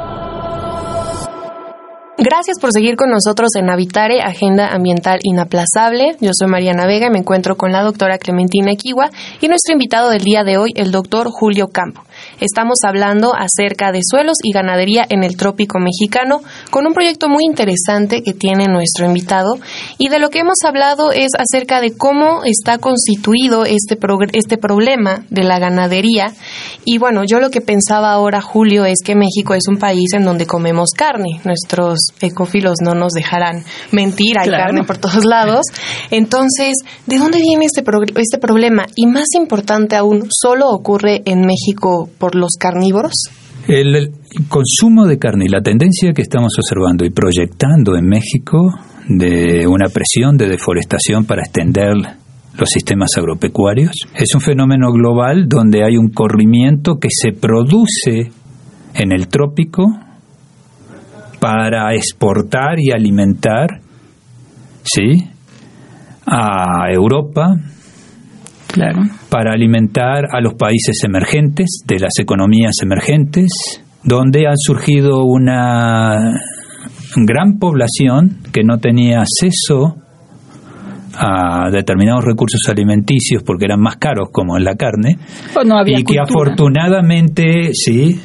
Gracias 2.18 2.60
por 2.60 2.72
seguir 2.72 2.96
con 2.96 3.10
nosotros 3.10 3.50
en 3.56 3.72
Habitare, 3.72 4.22
Agenda 4.22 4.68
Ambiental 4.68 5.20
Inaplazable. 5.24 6.16
Yo 6.22 6.30
soy 6.32 6.48
Mariana 6.48 6.86
Vega 6.86 7.08
y 7.08 7.10
me 7.10 7.18
encuentro 7.18 7.56
con 7.56 7.72
la 7.72 7.82
doctora 7.82 8.20
Clementina 8.20 8.72
Equiwa 8.72 9.10
y 9.42 9.48
nuestro 9.48 9.74
invitado 9.74 10.12
del 10.12 10.22
día 10.22 10.44
de 10.44 10.58
hoy, 10.58 10.74
el 10.76 10.92
doctor 10.92 11.28
Julio 11.32 11.70
Campo. 11.70 12.04
Estamos 12.40 12.80
hablando 12.86 13.34
acerca 13.36 13.92
de 13.92 14.02
suelos 14.04 14.38
y 14.44 14.52
ganadería 14.52 15.06
en 15.10 15.24
el 15.24 15.38
trópico 15.38 15.80
mexicano 15.80 16.42
con 16.72 16.86
un 16.86 16.94
proyecto 16.94 17.30
muy 17.30 17.46
interesante 17.46 18.22
que 18.24 18.34
tiene 18.34 18.68
nuestro 18.68 19.06
invitado 19.06 19.56
y 19.98 20.10
de 20.10 20.20
lo 20.20 20.30
que 20.30 20.40
hemos 20.40 20.58
hablado 20.66 21.12
es 21.12 21.32
acerca 21.38 21.82
de 21.82 21.96
cómo 21.96 22.44
está 22.44 22.78
constituido 22.78 23.66
este, 23.66 23.98
este 24.34 24.58
problema 24.58 25.26
de 25.30 25.44
la 25.44 25.60
ganadería 25.60 26.34
y 26.86 26.98
bueno, 26.98 27.24
yo 27.26 27.40
lo 27.40 27.50
que 27.50 27.62
pensaba 27.62 28.12
ahora, 28.12 28.42
Julio, 28.42 28.86
es 28.86 29.00
que 29.04 29.16
México 29.16 29.54
es 29.54 29.68
un 29.68 29.78
país 29.78 30.14
en 30.14 30.24
donde 30.24 30.46
comemos 30.46 30.90
carne. 30.96 31.40
Nuestros 31.44 32.00
ecófilos 32.22 32.76
no 32.84 32.94
nos 32.94 33.14
dejarán 33.14 33.64
mentir, 33.92 34.38
hay 34.40 34.50
carne 34.50 34.84
por 34.84 34.98
todos 34.98 35.26
lados. 35.26 35.66
Entonces, 36.12 36.74
¿de 37.06 37.18
dónde 37.18 37.40
viene 37.40 37.66
este, 37.66 37.84
este 38.18 38.38
problema? 38.38 38.86
Y 38.96 39.08
más 39.08 39.28
importante 39.36 39.96
aún, 39.96 40.28
¿solo 40.30 40.70
ocurre 40.70 41.22
en 41.26 41.42
México 41.42 42.10
por 42.18 42.36
los 42.36 42.52
carnívoros? 42.60 43.14
El, 43.68 44.12
consumo 44.50 45.06
de 45.06 45.18
carne 45.20 45.46
y 45.46 45.50
la 45.50 45.62
tendencia 45.62 46.12
que 46.14 46.22
estamos 46.22 46.54
observando 46.58 47.06
y 47.06 47.12
proyectando 47.12 47.96
en 47.96 48.08
México 48.08 48.58
de 49.08 49.68
una 49.68 49.88
presión 49.88 50.38
de 50.38 50.50
deforestación 50.50 51.26
para 51.26 51.44
extender 51.44 51.94
los 52.58 52.70
sistemas 52.70 53.12
agropecuarios 53.18 53.92
es 54.16 54.36
un 54.36 54.42
fenómeno 54.42 54.92
global 54.92 55.48
donde 55.48 55.84
hay 55.86 55.98
un 55.98 56.10
corrimiento 56.10 56.96
que 57.00 57.10
se 57.12 57.32
produce 57.32 58.32
en 58.96 59.12
el 59.12 59.28
trópico 59.28 59.86
para 61.40 61.94
exportar 61.94 62.80
y 62.80 62.92
alimentar, 62.92 63.82
¿sí? 64.84 65.30
A 66.26 66.86
Europa, 66.92 67.56
claro. 68.74 69.04
para 69.30 69.54
alimentar 69.54 70.26
a 70.30 70.42
los 70.42 70.56
países 70.56 70.98
emergentes, 71.06 71.84
de 71.88 72.00
las 72.00 72.12
economías 72.20 72.74
emergentes, 72.82 73.50
donde 74.04 74.48
ha 74.48 74.54
surgido 74.56 75.24
una 75.24 76.34
gran 77.16 77.60
población 77.60 78.40
que 78.52 78.64
no 78.64 78.80
tenía 78.80 79.20
acceso 79.22 79.96
a 81.16 81.70
determinados 81.72 82.26
recursos 82.26 82.60
alimenticios 82.70 83.44
porque 83.44 83.66
eran 83.66 83.80
más 83.80 83.98
caros 83.98 84.30
como 84.32 84.58
en 84.58 84.64
la 84.64 84.76
carne 84.76 85.18
Pues 85.54 85.68
no 85.68 85.78
había 85.78 86.00
y 86.00 86.04
que 86.04 86.18
afortunadamente 86.20 87.70
sí 87.74 88.20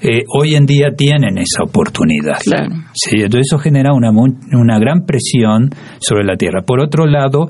eh, 0.00 0.22
hoy 0.28 0.54
en 0.54 0.64
día 0.64 0.90
tienen 0.96 1.38
esa 1.38 1.64
oportunidad 1.64 2.38
Claro. 2.44 2.74
sí 2.94 3.16
entonces 3.16 3.48
eso 3.50 3.58
genera 3.58 3.92
una 3.92 4.10
una 4.12 4.78
gran 4.78 5.04
presión 5.04 5.70
sobre 5.98 6.24
la 6.24 6.36
tierra 6.36 6.62
por 6.64 6.80
otro 6.80 7.06
lado 7.06 7.48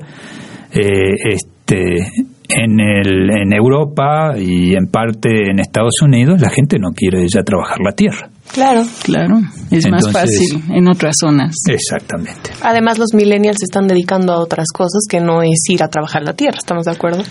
eh, 0.71 1.35
este 1.65 2.23
en 2.49 2.79
el 2.79 3.29
en 3.29 3.53
Europa 3.53 4.33
y 4.37 4.75
en 4.75 4.87
parte 4.87 5.49
en 5.49 5.59
Estados 5.59 6.01
Unidos 6.01 6.41
la 6.41 6.49
gente 6.49 6.77
no 6.79 6.89
quiere 6.91 7.25
ya 7.27 7.43
trabajar 7.43 7.77
la 7.83 7.93
tierra 7.93 8.29
Claro. 8.51 8.83
Claro, 9.03 9.39
es 9.71 9.89
más 9.89 10.11
fácil 10.11 10.61
en 10.69 10.87
otras 10.87 11.15
zonas. 11.19 11.55
exactamente 11.67 12.51
Además, 12.61 12.99
los 12.99 13.13
millennials 13.15 13.57
se 13.57 13.65
están 13.65 13.87
dedicando 13.87 14.33
a 14.33 14.39
otras 14.39 14.67
cosas 14.71 15.05
que 15.09 15.21
no 15.21 15.41
es 15.41 15.63
ir 15.69 15.81
a 15.81 15.87
trabajar 15.87 16.23
la 16.23 16.33
tierra, 16.33 16.57
¿estamos 16.59 16.85
de 16.85 16.91
acuerdo? 16.91 17.23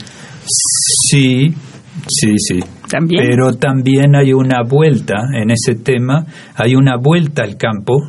Sí, 0.45 1.55
sí, 2.09 2.39
sí. 2.39 2.59
También. 2.89 3.25
Pero 3.25 3.53
también 3.55 4.17
hay 4.17 4.33
una 4.33 4.63
vuelta 4.69 5.15
en 5.41 5.51
ese 5.51 5.77
tema, 5.77 6.27
hay 6.57 6.75
una 6.75 6.97
vuelta 6.97 7.45
al 7.45 7.57
campo 7.57 8.01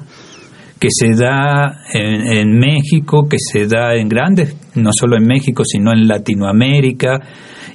que 0.83 0.89
se 0.91 1.15
da 1.15 1.79
en, 1.93 2.27
en 2.27 2.59
México, 2.59 3.29
que 3.29 3.37
se 3.39 3.67
da 3.67 3.95
en 3.95 4.09
grandes, 4.09 4.53
no 4.75 4.89
solo 4.91 5.15
en 5.15 5.23
México, 5.23 5.63
sino 5.63 5.93
en 5.93 6.09
Latinoamérica, 6.09 7.21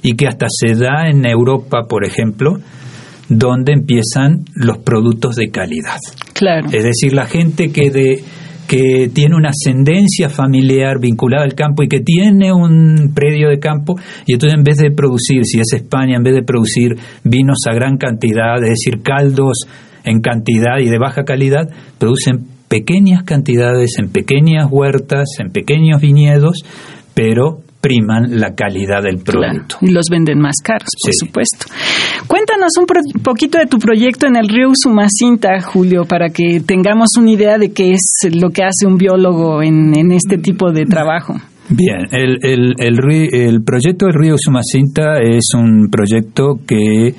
y 0.03 0.13
que 0.13 0.27
hasta 0.27 0.45
se 0.47 0.75
da 0.75 1.09
en 1.09 1.25
Europa, 1.25 1.87
por 1.89 2.05
ejemplo, 2.05 2.59
donde 3.27 3.73
empiezan 3.73 4.45
los 4.53 4.77
productos 4.77 5.37
de 5.37 5.49
calidad. 5.49 5.97
Claro. 6.33 6.67
Es 6.71 6.83
decir, 6.83 7.13
la 7.13 7.25
gente 7.25 7.71
que 7.71 7.89
de 7.89 8.23
que 8.67 9.09
tiene 9.11 9.35
una 9.35 9.49
ascendencia 9.49 10.29
familiar 10.29 10.99
vinculada 11.01 11.43
al 11.43 11.55
campo 11.55 11.81
y 11.81 11.87
que 11.87 12.01
tiene 12.01 12.53
un 12.53 13.13
predio 13.15 13.49
de 13.49 13.57
campo 13.57 13.95
y 14.27 14.33
entonces 14.33 14.55
en 14.55 14.63
vez 14.63 14.77
de 14.77 14.91
producir, 14.91 15.43
si 15.45 15.59
es 15.59 15.73
España, 15.73 16.15
en 16.15 16.21
vez 16.21 16.35
de 16.35 16.43
producir 16.43 16.95
vinos 17.23 17.57
a 17.67 17.73
gran 17.73 17.97
cantidad, 17.97 18.61
es 18.61 18.69
decir, 18.69 19.01
caldos 19.01 19.65
en 20.03 20.21
cantidad 20.21 20.77
y 20.79 20.87
de 20.87 20.99
baja 20.99 21.23
calidad, 21.23 21.67
producen 21.97 22.58
pequeñas 22.69 23.23
cantidades 23.23 23.95
en 23.99 24.09
pequeñas 24.09 24.67
huertas, 24.69 25.27
en 25.39 25.51
pequeños 25.51 25.99
viñedos, 26.01 26.63
pero 27.13 27.59
priman 27.81 28.39
la 28.39 28.55
calidad 28.55 29.01
del 29.03 29.23
Claro, 29.23 29.39
producto. 29.41 29.77
y 29.81 29.91
los 29.91 30.05
venden 30.11 30.39
más 30.39 30.57
caros, 30.63 30.89
por 31.01 31.13
Sí. 31.13 31.25
supuesto. 31.25 31.65
Cuéntanos 32.27 32.71
un 32.77 32.85
pro- 32.85 33.01
poquito 33.23 33.57
de 33.57 33.65
tu 33.67 33.79
proyecto 33.79 34.27
en 34.27 34.35
el 34.35 34.49
río 34.49 34.69
Usumacinta, 34.69 35.61
Julio, 35.61 36.03
para 36.05 36.29
que 36.29 36.59
tengamos 36.65 37.09
una 37.17 37.31
idea 37.31 37.57
de 37.57 37.71
qué 37.71 37.91
es 37.91 38.01
lo 38.35 38.49
que 38.49 38.63
hace 38.63 38.85
un 38.85 38.97
biólogo 38.97 39.63
en, 39.63 39.97
en 39.97 40.11
este 40.11 40.37
tipo 40.37 40.71
de 40.71 40.85
trabajo. 40.85 41.35
Bien, 41.69 41.99
el, 42.11 42.39
el, 42.43 42.73
el 43.33 43.63
proyecto 43.63 44.07
del 44.07 44.15
río 44.15 44.35
Sumacinta 44.37 45.19
es 45.21 45.45
un 45.55 45.87
proyecto 45.89 46.59
que 46.67 47.13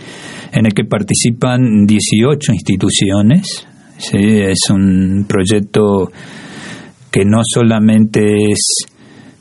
en 0.53 0.67
el 0.67 0.75
que 0.75 0.85
participan 0.85 1.87
18 1.87 2.53
instituciones. 2.53 3.67
¿Sí? 4.01 4.19
Es 4.19 4.71
un 4.71 5.27
proyecto 5.29 6.11
que 7.11 7.25
no 7.25 7.41
solamente 7.45 8.51
es 8.51 8.87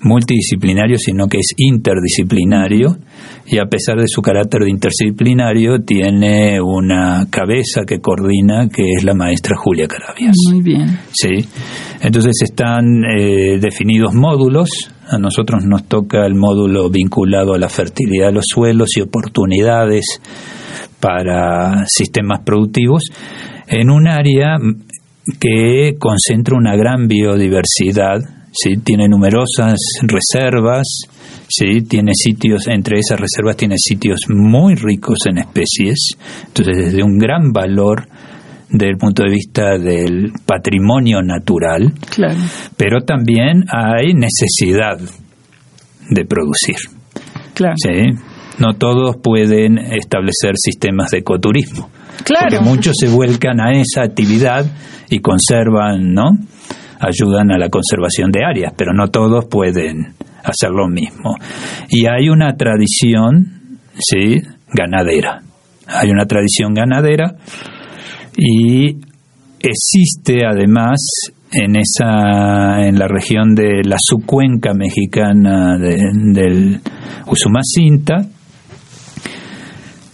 multidisciplinario, 0.01 0.97
sino 0.97 1.27
que 1.27 1.39
es 1.39 1.53
interdisciplinario 1.57 2.97
y 3.45 3.57
a 3.57 3.65
pesar 3.65 3.97
de 3.97 4.07
su 4.07 4.21
carácter 4.21 4.61
de 4.61 4.69
interdisciplinario 4.69 5.81
tiene 5.81 6.61
una 6.61 7.27
cabeza 7.29 7.81
que 7.85 7.99
coordina 7.99 8.69
que 8.69 8.83
es 8.97 9.03
la 9.03 9.13
maestra 9.13 9.57
Julia 9.57 9.87
Carabias. 9.87 10.35
Muy 10.51 10.61
bien. 10.61 10.99
Sí, 11.11 11.45
entonces 12.01 12.33
están 12.41 13.03
eh, 13.05 13.59
definidos 13.59 14.13
módulos. 14.13 14.69
A 15.07 15.17
nosotros 15.17 15.63
nos 15.65 15.85
toca 15.85 16.25
el 16.25 16.35
módulo 16.35 16.89
vinculado 16.89 17.53
a 17.53 17.57
la 17.57 17.67
fertilidad 17.67 18.27
de 18.27 18.33
los 18.33 18.45
suelos 18.47 18.95
y 18.95 19.01
oportunidades 19.01 20.05
para 20.99 21.85
sistemas 21.87 22.41
productivos 22.45 23.03
en 23.69 23.89
un 23.89 24.07
área 24.07 24.55
que 25.39 25.95
concentra 25.99 26.57
una 26.57 26.75
gran 26.75 27.07
biodiversidad. 27.07 28.19
¿sí? 28.51 28.77
Tiene 28.83 29.07
numerosas 29.07 29.77
reservas, 30.01 30.87
¿sí? 31.47 31.81
tiene 31.81 32.11
sitios, 32.15 32.67
entre 32.67 32.97
esas 32.99 33.19
reservas 33.19 33.57
tiene 33.57 33.75
sitios 33.77 34.21
muy 34.29 34.75
ricos 34.75 35.19
en 35.27 35.37
especies, 35.37 36.17
entonces 36.47 36.77
desde 36.85 37.03
un 37.03 37.17
gran 37.17 37.51
valor 37.51 38.07
desde 38.71 38.89
el 38.91 38.97
punto 38.97 39.23
de 39.23 39.31
vista 39.31 39.77
del 39.79 40.31
patrimonio 40.45 41.21
natural, 41.23 41.91
Claro. 42.13 42.37
pero 42.77 43.01
también 43.01 43.63
hay 43.71 44.13
necesidad 44.13 44.99
de 46.09 46.25
producir. 46.25 46.75
Claro. 47.55 47.75
¿sí? 47.77 48.11
No 48.59 48.75
todos 48.75 49.17
pueden 49.23 49.77
establecer 49.79 50.53
sistemas 50.55 51.11
de 51.11 51.19
ecoturismo, 51.19 51.89
Porque 52.59 52.59
muchos 52.59 52.95
se 52.99 53.07
vuelcan 53.07 53.59
a 53.59 53.71
esa 53.71 54.03
actividad 54.03 54.65
y 55.09 55.19
conservan, 55.19 56.13
¿no? 56.13 56.31
Ayudan 56.99 57.51
a 57.51 57.57
la 57.57 57.69
conservación 57.69 58.31
de 58.31 58.43
áreas, 58.43 58.73
pero 58.75 58.91
no 58.93 59.07
todos 59.07 59.45
pueden 59.45 60.13
hacer 60.43 60.69
lo 60.71 60.87
mismo. 60.87 61.35
Y 61.89 62.05
hay 62.07 62.29
una 62.29 62.55
tradición, 62.55 63.79
¿sí? 63.97 64.41
Ganadera. 64.73 65.41
Hay 65.87 66.09
una 66.11 66.25
tradición 66.25 66.73
ganadera 66.73 67.35
y 68.37 68.97
existe 69.59 70.45
además 70.45 70.97
en 71.51 71.75
esa 71.77 72.85
en 72.85 72.99
la 72.99 73.07
región 73.07 73.55
de 73.55 73.81
la 73.83 73.97
subcuenca 73.99 74.73
mexicana 74.73 75.77
de- 75.79 76.11
del 76.33 76.79
Usumacinta 77.25 78.17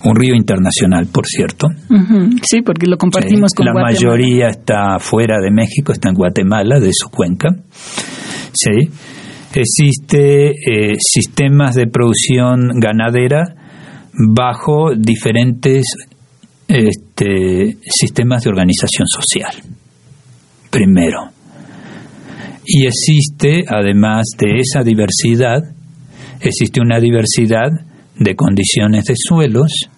un 0.10 0.16
río 0.16 0.36
internacional 0.36 1.08
por 1.08 1.26
cierto. 1.26 1.68
Sí, 2.44 2.62
porque 2.62 2.88
lo 2.88 2.98
compartimos 2.98 3.52
Sí, 3.52 3.58
con 3.58 3.66
la 3.66 3.72
Guatemala. 3.74 3.94
mayoría 3.94 4.48
está 4.48 5.00
fuera 5.00 5.40
de 5.42 5.52
México 5.52 5.92
está 5.92 6.10
en 6.10 6.16
Guatemala 6.16 6.80
de 6.80 6.92
su 6.94 7.10
cuenca. 7.10 7.50
Sí. 8.54 8.90
Existe 9.54 10.50
eh, 10.50 10.96
sistemas 11.00 11.76
de 11.76 11.88
producción 11.88 12.80
ganadera 12.80 13.44
bajo 14.14 14.94
diferentes 14.96 15.86
este, 16.68 17.78
sistemas 17.84 18.44
de 18.44 18.50
organización 18.50 19.08
social. 19.08 19.54
Primero. 20.70 21.30
Y 22.66 22.86
existe 22.88 23.64
además 23.68 24.26
de 24.38 24.60
esa 24.60 24.82
diversidad 24.84 25.62
existe 26.42 26.82
una 26.82 27.00
diversidad 27.00 27.70
de 28.18 28.36
condiciones 28.36 29.06
de 29.06 29.14
suelos 29.18 29.90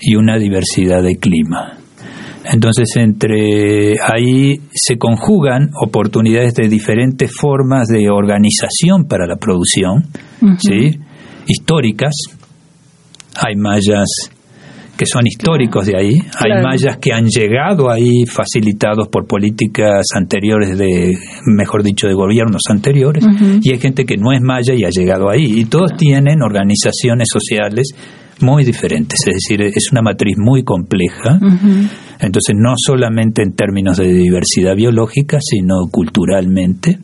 y 0.00 0.14
una 0.16 0.36
diversidad 0.38 1.02
de 1.02 1.16
clima 1.16 1.78
entonces, 2.52 2.88
entre 2.96 3.94
ahí 4.00 4.60
se 4.72 4.96
conjugan 4.98 5.70
oportunidades 5.82 6.54
de 6.54 6.68
diferentes 6.68 7.32
formas 7.34 7.88
de 7.88 8.08
organización 8.08 9.06
para 9.08 9.26
la 9.26 9.36
producción, 9.36 10.04
¿sí? 10.58 10.98
históricas. 11.46 12.14
Hay 13.36 13.56
mayas 13.56 14.30
que 14.96 15.04
son 15.04 15.26
históricos 15.26 15.86
de 15.86 15.98
ahí, 15.98 16.14
hay 16.14 16.52
Claro. 16.52 16.68
mayas 16.68 16.96
que 16.98 17.12
han 17.12 17.26
llegado 17.26 17.90
ahí 17.90 18.24
facilitados 18.24 19.08
por 19.08 19.26
políticas 19.26 20.06
anteriores 20.14 20.78
de, 20.78 21.12
mejor 21.44 21.82
dicho, 21.82 22.06
de 22.06 22.14
gobiernos 22.14 22.62
anteriores, 22.70 23.22
y 23.60 23.72
hay 23.72 23.78
gente 23.78 24.06
que 24.06 24.16
no 24.16 24.32
es 24.32 24.40
maya 24.40 24.72
y 24.74 24.84
ha 24.84 24.88
llegado 24.88 25.28
ahí, 25.28 25.60
y 25.60 25.66
todos 25.66 25.96
tienen 25.98 26.40
organizaciones 26.42 27.28
sociales 27.30 27.94
muy 28.40 28.64
diferentes, 28.64 29.20
es 29.26 29.34
decir, 29.34 29.62
es 29.62 29.90
una 29.92 30.02
matriz 30.02 30.36
muy 30.38 30.62
compleja. 30.62 31.38
Entonces, 32.18 32.54
no 32.56 32.74
solamente 32.76 33.42
en 33.42 33.54
términos 33.54 33.98
de 33.98 34.12
diversidad 34.12 34.74
biológica, 34.74 35.38
sino 35.40 35.86
culturalmente. 35.90 36.98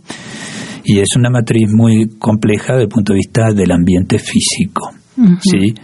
Y 0.84 0.98
es 0.98 1.08
una 1.16 1.30
matriz 1.30 1.68
muy 1.72 2.08
compleja 2.18 2.72
desde 2.72 2.84
el 2.84 2.88
punto 2.88 3.12
de 3.12 3.18
vista 3.18 3.52
del 3.52 3.70
ambiente 3.70 4.18
físico. 4.18 4.90
¿sí? 5.40 5.74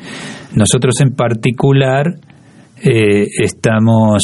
Nosotros 0.54 1.00
en 1.00 1.14
particular 1.14 2.18
eh, 2.82 3.26
estamos, 3.42 4.22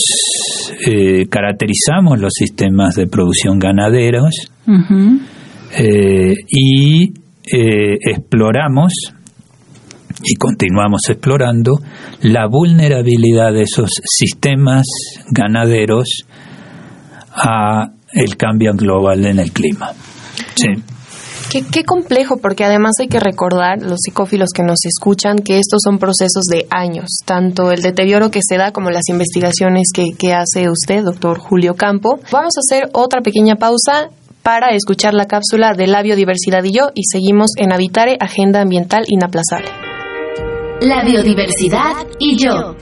eh, 0.86 1.26
caracterizamos 1.28 2.20
los 2.20 2.32
sistemas 2.32 2.94
de 2.94 3.08
producción 3.08 3.58
ganaderos 3.58 4.52
eh, 5.76 6.34
y 6.48 7.12
exploramos 7.46 9.13
y 10.24 10.34
continuamos 10.36 11.02
explorando 11.08 11.78
la 12.22 12.46
vulnerabilidad 12.46 13.52
de 13.52 13.62
esos 13.62 13.90
sistemas 14.04 14.86
ganaderos 15.30 16.24
a 17.34 17.90
el 18.12 18.36
cambio 18.36 18.72
global 18.74 19.26
en 19.26 19.40
el 19.40 19.52
clima. 19.52 19.92
Sí. 20.54 20.68
Qué, 21.70 21.84
complejo, 21.84 22.38
porque 22.38 22.64
además 22.64 22.94
hay 23.00 23.06
que 23.06 23.20
recordar, 23.20 23.80
los 23.80 24.00
psicófilos 24.00 24.48
que 24.52 24.64
nos 24.64 24.78
escuchan, 24.84 25.38
que 25.38 25.58
estos 25.60 25.82
son 25.84 25.98
procesos 25.98 26.42
de 26.50 26.66
años, 26.68 27.18
tanto 27.24 27.70
el 27.70 27.80
deterioro 27.80 28.32
que 28.32 28.40
se 28.42 28.56
da 28.56 28.72
como 28.72 28.90
las 28.90 29.08
investigaciones 29.08 29.90
que, 29.94 30.14
que 30.18 30.34
hace 30.34 30.68
usted, 30.68 31.04
doctor 31.04 31.38
Julio 31.38 31.74
Campo. 31.74 32.18
Vamos 32.32 32.54
a 32.56 32.60
hacer 32.60 32.90
otra 32.92 33.20
pequeña 33.20 33.54
pausa 33.54 34.10
para 34.42 34.70
escuchar 34.74 35.14
la 35.14 35.26
cápsula 35.26 35.74
de 35.74 35.86
la 35.86 36.02
biodiversidad 36.02 36.64
y 36.64 36.76
yo 36.76 36.88
y 36.92 37.04
seguimos 37.04 37.52
en 37.56 37.72
Habitare, 37.72 38.16
Agenda 38.18 38.60
Ambiental 38.60 39.04
Inaplazable. 39.06 39.83
La 40.80 41.04
biodiversidad 41.04 42.06
y 42.18 42.36
yo. 42.36 42.76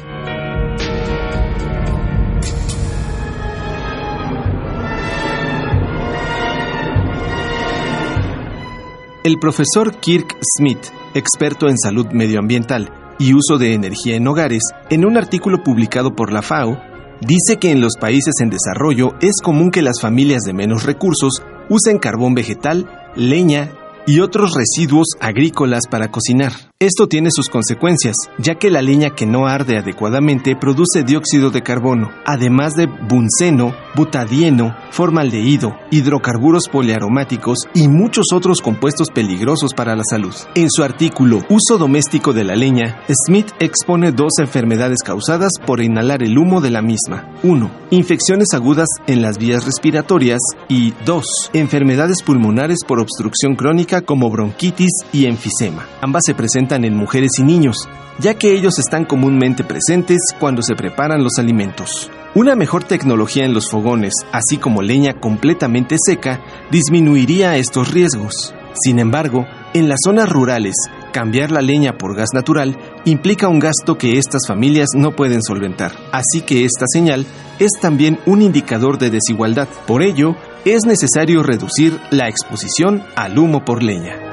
El 9.22 9.38
profesor 9.38 9.96
Kirk 10.00 10.36
Smith, 10.58 10.78
experto 11.14 11.68
en 11.68 11.76
salud 11.78 12.06
medioambiental 12.12 12.90
y 13.18 13.34
uso 13.34 13.58
de 13.58 13.74
energía 13.74 14.16
en 14.16 14.26
hogares, 14.26 14.62
en 14.90 15.04
un 15.04 15.16
artículo 15.16 15.62
publicado 15.62 16.16
por 16.16 16.32
la 16.32 16.42
FAO, 16.42 16.80
dice 17.20 17.58
que 17.58 17.70
en 17.70 17.80
los 17.80 17.96
países 18.00 18.34
en 18.40 18.50
desarrollo 18.50 19.10
es 19.20 19.34
común 19.42 19.70
que 19.70 19.82
las 19.82 20.00
familias 20.00 20.42
de 20.42 20.54
menos 20.54 20.84
recursos 20.84 21.42
usen 21.68 21.98
carbón 21.98 22.34
vegetal, 22.34 22.88
leña 23.14 23.70
y 24.06 24.20
otros 24.20 24.54
residuos 24.54 25.08
agrícolas 25.20 25.86
para 25.88 26.10
cocinar. 26.10 26.71
Esto 26.82 27.06
tiene 27.06 27.28
sus 27.30 27.48
consecuencias, 27.48 28.16
ya 28.38 28.56
que 28.56 28.68
la 28.68 28.82
leña 28.82 29.10
que 29.10 29.24
no 29.24 29.46
arde 29.46 29.78
adecuadamente 29.78 30.56
produce 30.56 31.04
dióxido 31.06 31.50
de 31.50 31.62
carbono, 31.62 32.10
además 32.26 32.74
de 32.74 32.86
bunceno, 32.86 33.72
butadieno, 33.94 34.74
formaldehído, 34.90 35.76
hidrocarburos 35.92 36.68
poliaromáticos 36.68 37.68
y 37.72 37.86
muchos 37.86 38.32
otros 38.34 38.60
compuestos 38.60 39.10
peligrosos 39.14 39.74
para 39.74 39.94
la 39.94 40.02
salud. 40.02 40.34
En 40.56 40.68
su 40.72 40.82
artículo 40.82 41.44
Uso 41.48 41.78
doméstico 41.78 42.32
de 42.32 42.42
la 42.42 42.56
leña, 42.56 43.04
Smith 43.26 43.52
expone 43.60 44.10
dos 44.10 44.32
enfermedades 44.40 45.04
causadas 45.04 45.52
por 45.64 45.80
inhalar 45.80 46.24
el 46.24 46.36
humo 46.36 46.60
de 46.60 46.70
la 46.70 46.82
misma. 46.82 47.30
1. 47.44 47.70
Infecciones 47.90 48.48
agudas 48.54 48.88
en 49.06 49.22
las 49.22 49.38
vías 49.38 49.66
respiratorias 49.66 50.40
y 50.68 50.94
2. 51.04 51.50
Enfermedades 51.52 52.24
pulmonares 52.24 52.78
por 52.84 52.98
obstrucción 52.98 53.54
crónica 53.54 54.00
como 54.00 54.30
bronquitis 54.30 54.90
y 55.12 55.26
enfisema. 55.26 55.86
Ambas 56.00 56.22
se 56.26 56.34
presentan 56.34 56.71
en 56.76 56.96
mujeres 56.96 57.32
y 57.38 57.42
niños, 57.42 57.88
ya 58.18 58.34
que 58.34 58.52
ellos 58.52 58.78
están 58.78 59.04
comúnmente 59.04 59.64
presentes 59.64 60.20
cuando 60.38 60.62
se 60.62 60.74
preparan 60.74 61.22
los 61.22 61.38
alimentos. 61.38 62.10
Una 62.34 62.56
mejor 62.56 62.84
tecnología 62.84 63.44
en 63.44 63.52
los 63.52 63.68
fogones, 63.70 64.14
así 64.32 64.56
como 64.56 64.80
leña 64.80 65.14
completamente 65.20 65.96
seca, 66.02 66.40
disminuiría 66.70 67.56
estos 67.56 67.92
riesgos. 67.92 68.54
Sin 68.72 68.98
embargo, 68.98 69.46
en 69.74 69.88
las 69.88 69.98
zonas 70.02 70.30
rurales, 70.30 70.74
cambiar 71.12 71.50
la 71.50 71.60
leña 71.60 71.98
por 71.98 72.16
gas 72.16 72.30
natural 72.32 72.78
implica 73.04 73.48
un 73.48 73.58
gasto 73.58 73.98
que 73.98 74.16
estas 74.16 74.46
familias 74.48 74.88
no 74.94 75.14
pueden 75.14 75.42
solventar. 75.42 75.92
Así 76.10 76.40
que 76.40 76.64
esta 76.64 76.86
señal 76.86 77.26
es 77.58 77.72
también 77.80 78.18
un 78.24 78.40
indicador 78.40 78.98
de 78.98 79.10
desigualdad. 79.10 79.68
Por 79.86 80.02
ello, 80.02 80.34
es 80.64 80.86
necesario 80.86 81.42
reducir 81.42 82.00
la 82.10 82.28
exposición 82.28 83.02
al 83.14 83.38
humo 83.38 83.64
por 83.64 83.82
leña. 83.82 84.31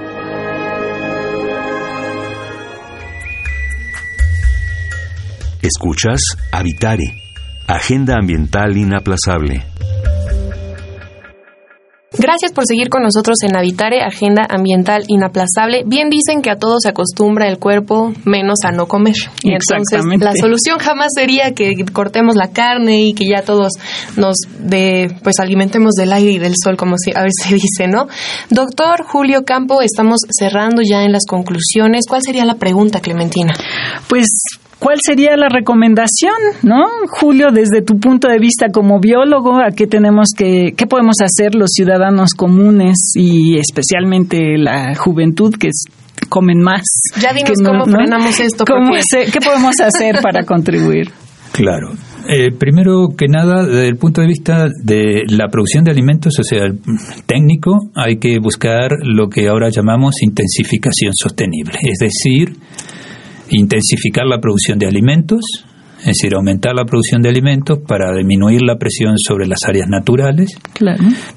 Escuchas 5.61 6.21
Habitare, 6.53 7.21
Agenda 7.67 8.15
Ambiental 8.15 8.77
Inaplazable. 8.77 9.65
Gracias 12.17 12.53
por 12.53 12.65
seguir 12.65 12.89
con 12.89 13.03
nosotros 13.03 13.37
en 13.43 13.55
Habitare, 13.55 14.01
Agenda 14.01 14.45
Ambiental 14.49 15.03
Inaplazable. 15.07 15.83
Bien 15.85 16.09
dicen 16.09 16.41
que 16.41 16.49
a 16.49 16.55
todo 16.55 16.75
se 16.79 16.89
acostumbra 16.89 17.47
el 17.47 17.59
cuerpo, 17.59 18.13
menos 18.25 18.59
a 18.65 18.71
no 18.71 18.87
comer. 18.87 19.15
Y 19.43 19.51
entonces 19.51 20.03
la 20.19 20.33
solución 20.33 20.79
jamás 20.79 21.09
sería 21.13 21.51
que 21.51 21.73
cortemos 21.91 22.35
la 22.35 22.51
carne 22.51 23.03
y 23.03 23.13
que 23.13 23.25
ya 23.29 23.43
todos 23.43 23.73
nos 24.15 24.37
de, 24.59 25.13
pues 25.23 25.39
alimentemos 25.39 25.93
del 25.95 26.13
aire 26.13 26.31
y 26.31 26.39
del 26.39 26.53
sol, 26.61 26.77
como 26.77 26.97
si, 26.97 27.11
a 27.11 27.21
veces 27.21 27.43
se 27.47 27.55
dice, 27.55 27.87
¿no? 27.87 28.07
Doctor 28.49 29.03
Julio 29.05 29.43
Campo, 29.43 29.81
estamos 29.81 30.21
cerrando 30.31 30.81
ya 30.81 31.03
en 31.03 31.11
las 31.11 31.25
conclusiones. 31.27 32.05
¿Cuál 32.07 32.21
sería 32.23 32.45
la 32.45 32.55
pregunta, 32.55 33.01
Clementina? 33.01 33.53
Pues 34.07 34.29
¿Cuál 34.79 34.97
sería 35.05 35.35
la 35.35 35.49
recomendación, 35.49 36.33
no? 36.63 36.85
Julio, 37.09 37.47
desde 37.53 37.81
tu 37.81 37.99
punto 37.99 38.29
de 38.29 38.39
vista 38.39 38.67
como 38.71 38.99
biólogo, 38.99 39.57
¿a 39.57 39.71
qué 39.75 39.87
tenemos 39.87 40.29
que, 40.35 40.73
qué 40.75 40.87
podemos 40.87 41.17
hacer 41.21 41.53
los 41.53 41.71
ciudadanos 41.73 42.31
comunes 42.33 43.11
y 43.15 43.57
especialmente 43.59 44.57
la 44.57 44.95
juventud 44.95 45.53
que 45.59 45.69
comen 46.29 46.61
más? 46.61 46.83
Ya 47.19 47.33
dinos 47.33 47.59
cómo 47.63 47.85
frenamos 47.85 48.39
esto. 48.39 48.63
¿Qué 48.63 49.39
podemos 49.43 49.75
hacer 49.81 50.19
para 50.21 50.43
contribuir? 50.43 51.11
Claro. 51.51 51.89
Eh, 52.29 52.51
primero 52.51 53.07
que 53.17 53.25
nada, 53.27 53.65
desde 53.65 53.87
el 53.87 53.97
punto 53.97 54.21
de 54.21 54.27
vista 54.27 54.67
de 54.83 55.23
la 55.27 55.47
producción 55.49 55.83
de 55.83 55.91
alimentos, 55.91 56.33
o 56.39 56.43
sea, 56.43 56.67
técnico, 57.25 57.89
hay 57.95 58.17
que 58.17 58.37
buscar 58.39 58.91
lo 59.03 59.29
que 59.29 59.47
ahora 59.47 59.69
llamamos 59.69 60.21
intensificación 60.21 61.11
sostenible, 61.15 61.79
es 61.81 61.97
decir, 61.97 62.55
intensificar 63.49 64.25
la 64.25 64.39
producción 64.39 64.79
de 64.79 64.87
alimentos, 64.87 65.41
es 65.99 66.05
decir, 66.05 66.33
aumentar 66.33 66.73
la 66.75 66.85
producción 66.85 67.21
de 67.21 67.29
alimentos 67.29 67.79
para 67.85 68.15
disminuir 68.15 68.61
la 68.61 68.77
presión 68.77 69.17
sobre 69.17 69.47
las 69.47 69.59
áreas 69.67 69.89
naturales, 69.89 70.57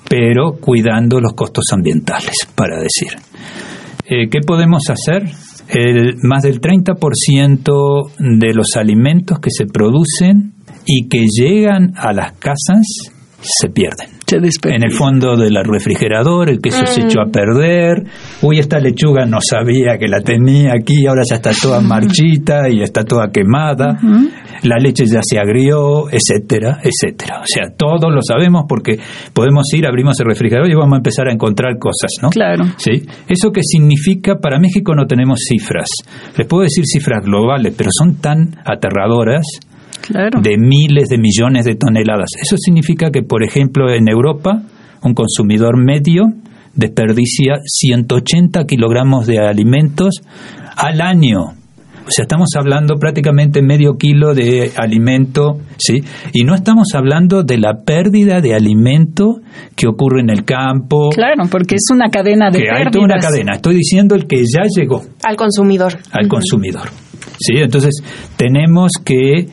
pero 0.09 0.57
cuidando 0.61 1.21
los 1.21 1.33
costos 1.35 1.65
ambientales, 1.73 2.47
para 2.55 2.77
decir. 2.77 3.19
Eh, 4.07 4.29
¿Qué 4.31 4.41
podemos 4.47 4.83
hacer? 4.89 5.25
El, 5.69 6.17
más 6.23 6.43
del 6.43 6.61
30% 6.61 8.11
de 8.19 8.55
los 8.55 8.77
alimentos 8.77 9.39
que 9.41 9.51
se 9.51 9.67
producen 9.67 10.53
y 10.87 11.09
que 11.09 11.27
llegan 11.27 11.95
a 11.97 12.13
las 12.13 12.33
casas 12.33 12.85
se 13.41 13.69
pierden. 13.69 14.22
En 14.33 14.83
el 14.83 14.91
fondo 14.93 15.37
del 15.37 15.57
refrigerador, 15.65 16.51
el 16.51 16.61
queso 16.61 16.87
se 16.87 17.03
echó 17.03 17.21
a 17.21 17.31
perder. 17.31 18.05
Uy, 18.43 18.59
esta 18.59 18.79
lechuga 18.79 19.27
no 19.27 19.39
sabía 19.41 19.99
que 19.99 20.09
la 20.09 20.21
tenía 20.21 20.73
aquí, 20.75 21.07
ahora 21.07 21.23
ya 21.29 21.37
está 21.37 21.51
toda 21.61 21.81
marchita 21.81 22.69
y 22.69 22.83
está 22.83 23.05
toda 23.05 23.31
quemada. 23.31 23.99
La 24.63 24.79
leche 24.79 25.07
ya 25.07 25.21
se 25.23 25.39
agrió, 25.39 26.09
etcétera, 26.11 26.79
etcétera. 26.83 27.41
O 27.41 27.47
sea, 27.47 27.75
todos 27.77 28.13
lo 28.13 28.23
sabemos 28.23 28.65
porque 28.69 28.99
podemos 29.33 29.65
ir, 29.75 29.87
abrimos 29.87 30.19
el 30.21 30.27
refrigerador 30.27 30.71
y 30.71 30.75
vamos 30.75 30.95
a 30.95 30.99
empezar 30.99 31.29
a 31.29 31.33
encontrar 31.33 31.79
cosas, 31.79 32.11
¿no? 32.23 32.31
Claro. 32.31 32.65
¿Sí? 32.77 33.07
¿Eso 33.29 33.51
qué 33.51 33.63
significa? 33.63 34.37
Para 34.37 34.59
México 34.59 34.95
no 34.95 35.07
tenemos 35.07 35.41
cifras. 35.49 35.89
Les 36.37 36.47
puedo 36.47 36.63
decir 36.63 36.85
cifras 36.87 37.25
globales, 37.25 37.75
pero 37.77 37.91
son 37.93 38.17
tan 38.17 38.57
aterradoras 38.65 39.45
de 40.09 40.57
miles 40.59 41.09
de 41.09 41.19
millones 41.19 41.65
de 41.65 41.75
toneladas. 41.75 42.31
Eso 42.41 42.57
significa 42.57 43.11
que, 43.11 43.23
por 43.23 43.45
ejemplo, 43.45 43.91
en 43.91 44.09
Europa, 44.09 44.63
un 45.03 45.15
consumidor 45.15 45.77
medio 45.77 46.25
desperdicia 46.75 47.55
180 47.65 48.65
kilogramos 48.65 49.27
de 49.27 49.39
alimentos 49.39 50.23
al 50.77 51.01
año. 51.01 51.41
O 52.05 52.11
sea, 52.11 52.25
estamos 52.25 52.49
hablando 52.59 52.97
prácticamente 52.97 53.63
medio 53.63 53.97
kilo 53.97 54.35
de 54.35 54.73
alimento, 54.77 55.61
¿sí? 55.79 56.01
Y 56.33 56.43
no 56.45 56.55
estamos 56.55 56.89
hablando 56.95 57.45
de 57.45 57.59
la 57.59 57.85
pérdida 57.85 58.41
de 58.41 58.55
alimento 58.55 59.37
que 59.77 59.87
ocurre 59.87 60.21
en 60.21 60.31
el 60.31 60.45
campo. 60.45 61.11
Claro, 61.11 61.45
porque 61.49 61.77
es 61.77 61.85
una 61.93 62.09
cadena 62.09 62.51
de 62.51 62.59
que 62.59 62.71
Hay 62.71 62.91
toda 62.91 63.05
una 63.05 63.19
cadena. 63.19 63.53
Estoy 63.55 63.77
diciendo 63.77 64.17
el 64.17 64.27
que 64.27 64.39
ya 64.39 64.65
llegó. 64.77 65.03
Al 65.23 65.37
consumidor. 65.37 65.93
Al 66.11 66.27
consumidor. 66.27 66.89
¿Sí? 67.39 67.55
Entonces, 67.59 68.03
tenemos 68.37 68.91
que 69.05 69.47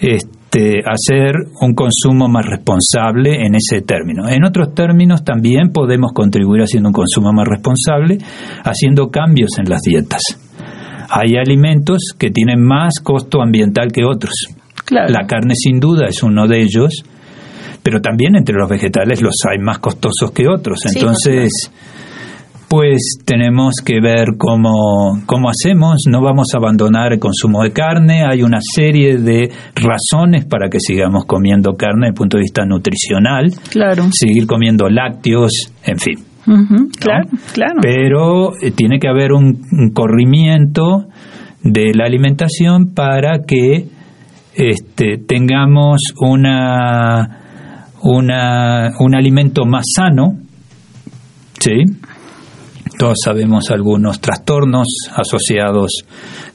este, 0.00 0.80
hacer 0.80 1.34
un 1.60 1.74
consumo 1.74 2.28
más 2.28 2.46
responsable 2.46 3.44
en 3.44 3.54
ese 3.54 3.82
término. 3.82 4.28
En 4.28 4.44
otros 4.44 4.74
términos, 4.74 5.24
también 5.24 5.70
podemos 5.72 6.12
contribuir 6.12 6.62
haciendo 6.62 6.88
un 6.88 6.94
consumo 6.94 7.32
más 7.32 7.46
responsable, 7.46 8.18
haciendo 8.64 9.10
cambios 9.10 9.50
en 9.58 9.68
las 9.68 9.82
dietas. 9.82 10.22
Hay 11.08 11.36
alimentos 11.36 12.14
que 12.18 12.30
tienen 12.30 12.62
más 12.64 13.00
costo 13.02 13.42
ambiental 13.42 13.92
que 13.92 14.04
otros. 14.04 14.46
La 14.90 15.26
carne 15.26 15.54
sin 15.54 15.78
duda 15.78 16.06
es 16.08 16.22
uno 16.22 16.48
de 16.48 16.62
ellos, 16.62 17.04
pero 17.82 18.00
también 18.00 18.36
entre 18.36 18.56
los 18.56 18.68
vegetales 18.68 19.22
los 19.22 19.34
hay 19.48 19.58
más 19.58 19.78
costosos 19.78 20.32
que 20.32 20.48
otros. 20.48 20.80
Entonces, 20.92 21.70
pues 22.70 23.18
tenemos 23.24 23.74
que 23.84 24.00
ver 24.00 24.36
cómo, 24.38 25.20
cómo 25.26 25.50
hacemos. 25.50 26.04
No 26.08 26.22
vamos 26.22 26.54
a 26.54 26.58
abandonar 26.58 27.12
el 27.12 27.18
consumo 27.18 27.64
de 27.64 27.72
carne. 27.72 28.22
Hay 28.24 28.44
una 28.44 28.60
serie 28.60 29.18
de 29.18 29.50
razones 29.74 30.44
para 30.44 30.68
que 30.68 30.78
sigamos 30.78 31.24
comiendo 31.24 31.72
carne 31.72 32.02
desde 32.02 32.08
el 32.10 32.14
punto 32.14 32.36
de 32.36 32.42
vista 32.42 32.64
nutricional. 32.64 33.50
Claro. 33.70 34.04
Seguir 34.12 34.46
comiendo 34.46 34.88
lácteos, 34.88 35.72
en 35.84 35.98
fin. 35.98 36.18
Claro, 37.00 37.28
claro. 37.52 37.80
Pero 37.82 38.52
eh, 38.62 38.70
tiene 38.70 39.00
que 39.00 39.08
haber 39.08 39.32
un, 39.32 39.90
corrimiento 39.92 41.08
de 41.64 41.92
la 41.92 42.04
alimentación 42.04 42.94
para 42.94 43.40
que 43.48 43.88
este, 44.54 45.18
tengamos 45.18 45.98
una, 46.20 47.40
una, 48.02 48.90
un 49.00 49.14
alimento 49.16 49.64
más 49.66 49.86
sano, 49.92 50.38
¿sí? 51.58 51.82
Todos 53.00 53.16
sabemos 53.24 53.70
algunos 53.70 54.20
trastornos 54.20 54.86
asociados 55.16 56.04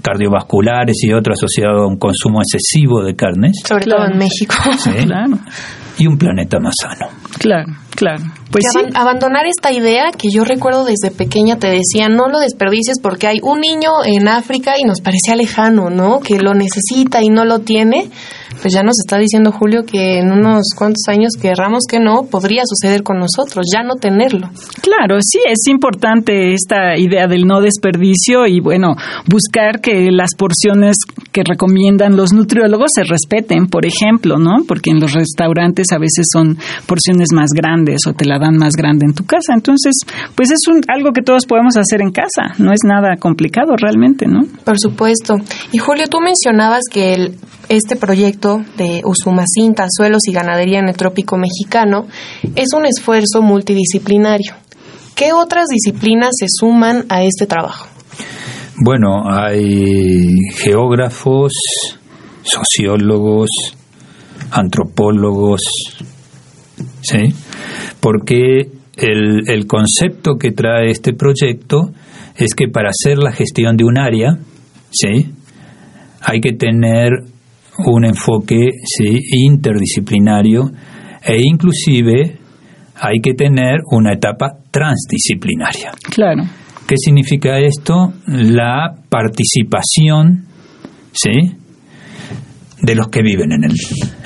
cardiovasculares 0.04 0.96
y 1.02 1.12
otros 1.12 1.40
asociados 1.40 1.82
a 1.82 1.88
un 1.88 1.98
consumo 1.98 2.40
excesivo 2.40 3.02
de 3.02 3.16
carnes. 3.16 3.54
Sobre 3.68 3.86
todo 3.86 4.06
en 4.06 4.20
México. 4.20 4.54
¿sí? 4.78 4.92
Claro. 4.92 5.40
Y 5.98 6.06
un 6.06 6.20
planeta 6.20 6.60
más 6.60 6.76
sano. 6.80 7.10
Claro, 7.40 7.74
claro. 7.96 8.24
Pues 8.56 8.72
sí. 8.72 8.80
abandonar 8.94 9.46
esta 9.48 9.74
idea 9.74 10.12
que 10.18 10.30
yo 10.34 10.46
recuerdo 10.46 10.86
desde 10.86 11.12
pequeña 11.12 11.58
te 11.58 11.68
decía, 11.68 12.08
no 12.08 12.30
lo 12.30 12.40
desperdicies 12.40 13.02
porque 13.02 13.28
hay 13.28 13.40
un 13.44 13.60
niño 13.60 13.90
en 14.06 14.30
África 14.30 14.76
y 14.80 14.84
nos 14.84 15.02
parecía 15.02 15.36
lejano, 15.36 15.90
¿no? 15.90 16.22
Que 16.22 16.40
lo 16.40 16.54
necesita 16.54 17.22
y 17.22 17.28
no 17.28 17.44
lo 17.44 17.60
tiene. 17.60 18.10
Pues 18.62 18.74
ya 18.74 18.84
nos 18.84 18.96
está 19.04 19.18
diciendo 19.18 19.52
Julio 19.52 19.84
que 19.86 20.20
en 20.20 20.32
unos 20.32 20.70
cuantos 20.78 21.04
años, 21.08 21.34
querramos 21.40 21.84
que 21.90 22.00
no, 22.00 22.24
podría 22.32 22.64
suceder 22.66 23.04
con 23.04 23.18
nosotros, 23.20 23.66
ya 23.74 23.84
no 23.84 23.96
tenerlo. 23.96 24.50
Claro, 24.82 25.18
sí, 25.22 25.40
es 25.46 25.68
importante 25.68 26.54
esta 26.54 26.98
idea 26.98 27.28
del 27.28 27.46
no 27.46 27.60
desperdicio 27.60 28.48
y 28.48 28.62
bueno, 28.62 28.96
buscar 29.28 29.82
que 29.82 30.10
las 30.12 30.30
porciones 30.38 30.98
que 31.32 31.44
recomiendan 31.44 32.16
los 32.16 32.32
nutriólogos 32.32 32.92
se 32.96 33.04
respeten, 33.04 33.68
por 33.68 33.86
ejemplo, 33.86 34.38
¿no? 34.38 34.64
Porque 34.68 34.92
en 34.92 35.00
los 35.00 35.14
restaurantes 35.14 35.88
a 35.92 35.98
veces 35.98 36.28
son 36.32 36.58
porciones 36.88 37.30
más 37.34 37.50
grandes 37.54 38.08
o 38.08 38.14
te 38.14 38.26
la 38.26 38.40
dan 38.40 38.45
más 38.52 38.74
grande 38.76 39.06
en 39.06 39.14
tu 39.14 39.26
casa. 39.26 39.54
Entonces, 39.54 39.94
pues 40.36 40.52
es 40.52 40.68
un, 40.68 40.82
algo 40.88 41.12
que 41.12 41.22
todos 41.22 41.46
podemos 41.46 41.78
hacer 41.78 42.02
en 42.02 42.12
casa, 42.12 42.54
no 42.58 42.72
es 42.72 42.80
nada 42.86 43.18
complicado 43.18 43.76
realmente, 43.78 44.28
¿no? 44.28 44.42
Por 44.64 44.80
supuesto. 44.80 45.36
Y 45.72 45.78
Julio, 45.78 46.08
tú 46.08 46.20
mencionabas 46.20 46.84
que 46.92 47.14
el, 47.14 47.36
este 47.70 47.96
proyecto 47.96 48.64
de 48.78 49.02
Usumacinta, 49.04 49.88
Suelos 49.90 50.28
y 50.28 50.34
Ganadería 50.34 50.80
en 50.80 50.90
el 50.90 50.96
Trópico 50.96 51.38
Mexicano, 51.38 52.08
es 52.56 52.74
un 52.74 52.86
esfuerzo 52.86 53.42
multidisciplinario. 53.42 54.54
¿Qué 55.16 55.32
otras 55.32 55.68
disciplinas 55.68 56.32
se 56.38 56.48
suman 56.50 57.06
a 57.10 57.24
este 57.24 57.48
trabajo? 57.48 57.88
Bueno, 58.84 59.24
hay 59.26 60.28
geógrafos, 60.58 61.54
sociólogos, 62.44 63.50
antropólogos, 64.52 65.62
¿sí? 67.02 67.34
Porque 68.00 68.70
el, 68.98 69.50
el 69.50 69.68
concepto 69.68 70.38
que 70.38 70.52
trae 70.52 70.90
este 70.90 71.14
proyecto 71.14 71.92
es 72.36 72.54
que 72.54 72.68
para 72.68 72.90
hacer 72.90 73.18
la 73.18 73.32
gestión 73.32 73.78
de 73.78 73.86
un 73.86 73.98
área, 73.98 74.38
¿sí? 74.92 75.32
Hay 76.22 76.42
que 76.42 76.54
tener 76.54 77.12
un 77.86 78.06
enfoque 78.06 78.70
¿sí? 78.84 79.20
interdisciplinario 79.32 80.72
e 81.24 81.40
inclusive 81.42 82.40
hay 82.96 83.20
que 83.22 83.34
tener 83.34 83.80
una 83.92 84.14
etapa 84.14 84.58
transdisciplinaria. 84.72 85.92
Claro. 86.12 86.44
¿Qué 86.88 86.96
significa 86.98 87.58
esto? 87.60 88.14
La 88.28 88.94
participación, 89.10 90.46
¿sí? 91.12 91.32
de 92.82 92.96
los 92.96 93.08
que 93.08 93.22
viven 93.22 93.52
en 93.52 93.64
el, 93.64 93.76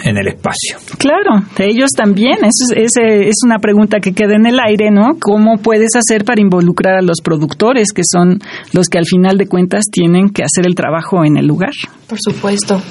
en 0.10 0.18
el 0.18 0.28
espacio. 0.28 0.78
Claro, 0.98 1.46
de 1.56 1.68
ellos 1.68 1.92
también. 1.96 2.38
Es, 2.44 2.56
es, 2.76 2.92
es, 2.98 3.36
una 3.46 3.60
pregunta 3.60 4.00
que 4.00 4.14
queda 4.14 4.36
en 4.36 4.46
el 4.46 4.60
aire, 4.60 4.92
¿no? 4.92 5.18
¿Cómo 5.20 5.58
puedes 5.58 5.96
hacer 5.96 6.26
para 6.26 6.42
involucrar 6.42 6.96
a 6.96 7.02
los 7.02 7.22
productores, 7.24 7.94
que 7.94 8.02
son 8.10 8.40
los 8.74 8.88
que 8.88 8.98
al 8.98 9.06
final 9.06 9.38
de 9.38 9.48
cuentas 9.48 9.86
tienen 9.92 10.30
que 10.30 10.44
hacer 10.44 10.66
el 10.66 10.76
trabajo 10.76 11.24
en 11.24 11.38
el 11.38 11.46
lugar? 11.46 11.72
Por 12.08 12.18
supuesto. 12.20 12.82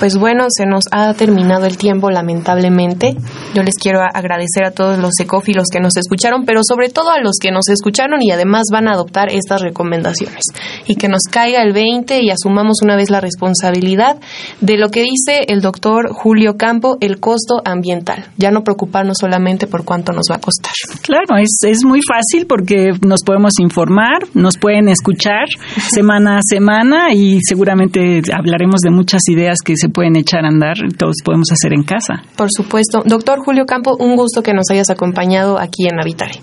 Pues 0.00 0.16
bueno, 0.18 0.46
se 0.50 0.66
nos 0.66 0.84
ha 0.90 1.14
terminado 1.14 1.66
el 1.66 1.78
tiempo, 1.78 2.10
lamentablemente. 2.10 3.16
Yo 3.54 3.62
les 3.62 3.74
quiero 3.80 4.00
agradecer 4.02 4.64
a 4.64 4.72
todos 4.72 4.98
los 4.98 5.12
ecófilos 5.20 5.66
que 5.72 5.78
nos 5.78 5.96
escucharon, 5.96 6.44
pero 6.44 6.60
sobre 6.66 6.88
todo 6.88 7.10
a 7.10 7.20
los 7.20 7.38
que 7.40 7.52
nos 7.52 7.68
escucharon 7.68 8.20
y 8.20 8.32
además 8.32 8.64
van 8.72 8.88
a 8.88 8.92
adoptar 8.92 9.30
estas 9.30 9.62
recomendaciones. 9.62 10.42
Y 10.86 10.96
que 10.96 11.08
nos 11.08 11.22
caiga 11.30 11.62
el 11.62 11.72
20 11.72 12.20
y 12.22 12.30
asumamos 12.30 12.78
una 12.82 12.96
vez 12.96 13.10
la 13.10 13.20
responsabilidad 13.20 14.16
de 14.60 14.76
lo 14.76 14.88
que 14.88 15.02
dice 15.02 15.44
el 15.46 15.60
doctor 15.60 16.12
Julio 16.12 16.56
Campo, 16.64 16.96
el 17.00 17.20
costo 17.20 17.60
ambiental. 17.62 18.24
Ya 18.38 18.50
no 18.50 18.64
preocuparnos 18.64 19.18
solamente 19.20 19.66
por 19.66 19.84
cuánto 19.84 20.12
nos 20.12 20.28
va 20.30 20.36
a 20.36 20.40
costar. 20.40 20.72
Claro, 21.02 21.36
es, 21.38 21.58
es 21.66 21.84
muy 21.84 22.00
fácil 22.00 22.46
porque 22.46 22.92
nos 23.06 23.22
podemos 23.22 23.52
informar, 23.60 24.20
nos 24.32 24.56
pueden 24.56 24.88
escuchar 24.88 25.44
semana 25.76 26.38
a 26.38 26.40
semana 26.42 27.12
y 27.12 27.40
seguramente 27.46 28.22
hablaremos 28.32 28.80
de 28.80 28.90
muchas 28.90 29.20
ideas 29.28 29.58
que 29.62 29.76
se 29.76 29.90
pueden 29.90 30.16
echar 30.16 30.46
a 30.46 30.48
andar 30.48 30.76
todos 30.96 31.16
podemos 31.22 31.48
hacer 31.52 31.74
en 31.74 31.82
casa. 31.82 32.22
Por 32.34 32.48
supuesto. 32.50 33.02
Doctor 33.04 33.40
Julio 33.44 33.66
Campo, 33.66 33.94
un 33.98 34.16
gusto 34.16 34.42
que 34.42 34.54
nos 34.54 34.70
hayas 34.70 34.88
acompañado 34.88 35.58
aquí 35.58 35.86
en 35.86 36.00
Habitare. 36.00 36.40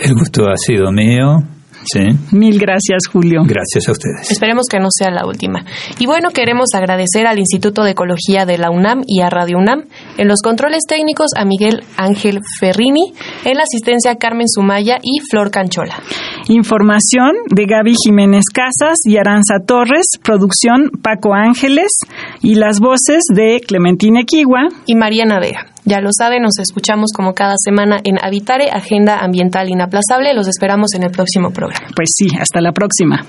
El 0.00 0.14
gusto 0.14 0.44
ha 0.44 0.56
sido 0.56 0.92
mío. 0.92 1.55
Sí. 1.92 2.00
Mil 2.32 2.58
gracias, 2.58 3.06
Julio. 3.10 3.42
Gracias 3.46 3.88
a 3.88 3.92
ustedes. 3.92 4.30
Esperemos 4.30 4.66
que 4.70 4.78
no 4.78 4.88
sea 4.90 5.10
la 5.10 5.26
última. 5.26 5.64
Y 5.98 6.06
bueno, 6.06 6.30
queremos 6.30 6.68
agradecer 6.74 7.26
al 7.26 7.38
Instituto 7.38 7.84
de 7.84 7.92
Ecología 7.92 8.44
de 8.44 8.58
la 8.58 8.70
UNAM 8.70 9.02
y 9.06 9.20
a 9.20 9.30
Radio 9.30 9.58
UNAM, 9.58 9.84
en 10.18 10.28
los 10.28 10.42
controles 10.42 10.82
técnicos 10.88 11.30
a 11.36 11.44
Miguel 11.44 11.82
Ángel 11.96 12.40
Ferrini, 12.60 13.12
en 13.44 13.56
la 13.56 13.62
asistencia 13.62 14.16
Carmen 14.16 14.48
Sumaya 14.48 14.98
y 15.02 15.20
Flor 15.30 15.50
Canchola. 15.50 15.96
Información 16.48 17.32
de 17.54 17.66
Gaby 17.66 17.94
Jiménez 18.04 18.44
Casas 18.52 18.98
y 19.04 19.16
Aranza 19.16 19.56
Torres, 19.66 20.06
producción 20.22 20.90
Paco 21.02 21.34
Ángeles 21.34 21.90
y 22.42 22.54
las 22.54 22.80
voces 22.80 23.24
de 23.34 23.60
Clementina 23.66 24.20
Equigua 24.20 24.68
y 24.86 24.94
Mariana 24.94 25.40
Vega. 25.40 25.75
Ya 25.88 26.00
lo 26.00 26.08
saben, 26.10 26.42
nos 26.42 26.58
escuchamos 26.58 27.12
como 27.14 27.32
cada 27.32 27.54
semana 27.64 28.00
en 28.02 28.18
Habitare, 28.20 28.70
Agenda 28.72 29.18
Ambiental 29.20 29.68
Inaplazable. 29.68 30.34
Los 30.34 30.48
esperamos 30.48 30.92
en 30.94 31.04
el 31.04 31.12
próximo 31.12 31.52
programa. 31.52 31.86
Pues 31.94 32.08
sí, 32.12 32.26
hasta 32.40 32.60
la 32.60 32.72
próxima. 32.72 33.24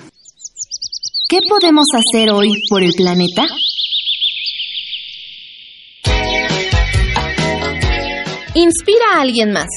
¿Qué 1.30 1.40
podemos 1.48 1.86
hacer 1.94 2.32
hoy 2.32 2.50
por 2.68 2.82
el 2.82 2.94
planeta? 2.98 3.46
Inspira 8.56 9.06
a 9.18 9.22
alguien 9.22 9.52
más. 9.52 9.68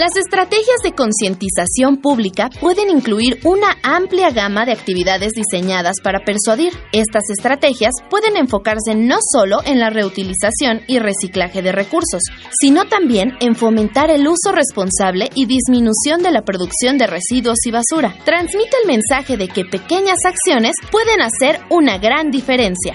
Las 0.00 0.16
estrategias 0.16 0.78
de 0.82 0.92
concientización 0.92 1.98
pública 1.98 2.48
pueden 2.58 2.88
incluir 2.88 3.38
una 3.44 3.76
amplia 3.82 4.30
gama 4.30 4.64
de 4.64 4.72
actividades 4.72 5.34
diseñadas 5.34 5.96
para 6.02 6.20
persuadir. 6.20 6.72
Estas 6.92 7.24
estrategias 7.28 7.92
pueden 8.08 8.38
enfocarse 8.38 8.94
no 8.94 9.18
solo 9.20 9.58
en 9.62 9.78
la 9.78 9.90
reutilización 9.90 10.80
y 10.86 11.00
reciclaje 11.00 11.60
de 11.60 11.72
recursos, 11.72 12.22
sino 12.62 12.86
también 12.86 13.34
en 13.40 13.54
fomentar 13.54 14.08
el 14.08 14.26
uso 14.26 14.52
responsable 14.52 15.28
y 15.34 15.44
disminución 15.44 16.22
de 16.22 16.32
la 16.32 16.46
producción 16.46 16.96
de 16.96 17.06
residuos 17.06 17.58
y 17.66 17.70
basura. 17.70 18.14
Transmite 18.24 18.78
el 18.82 18.88
mensaje 18.88 19.36
de 19.36 19.48
que 19.48 19.66
pequeñas 19.66 20.20
acciones 20.24 20.76
pueden 20.90 21.20
hacer 21.20 21.60
una 21.68 21.98
gran 21.98 22.30
diferencia. 22.30 22.94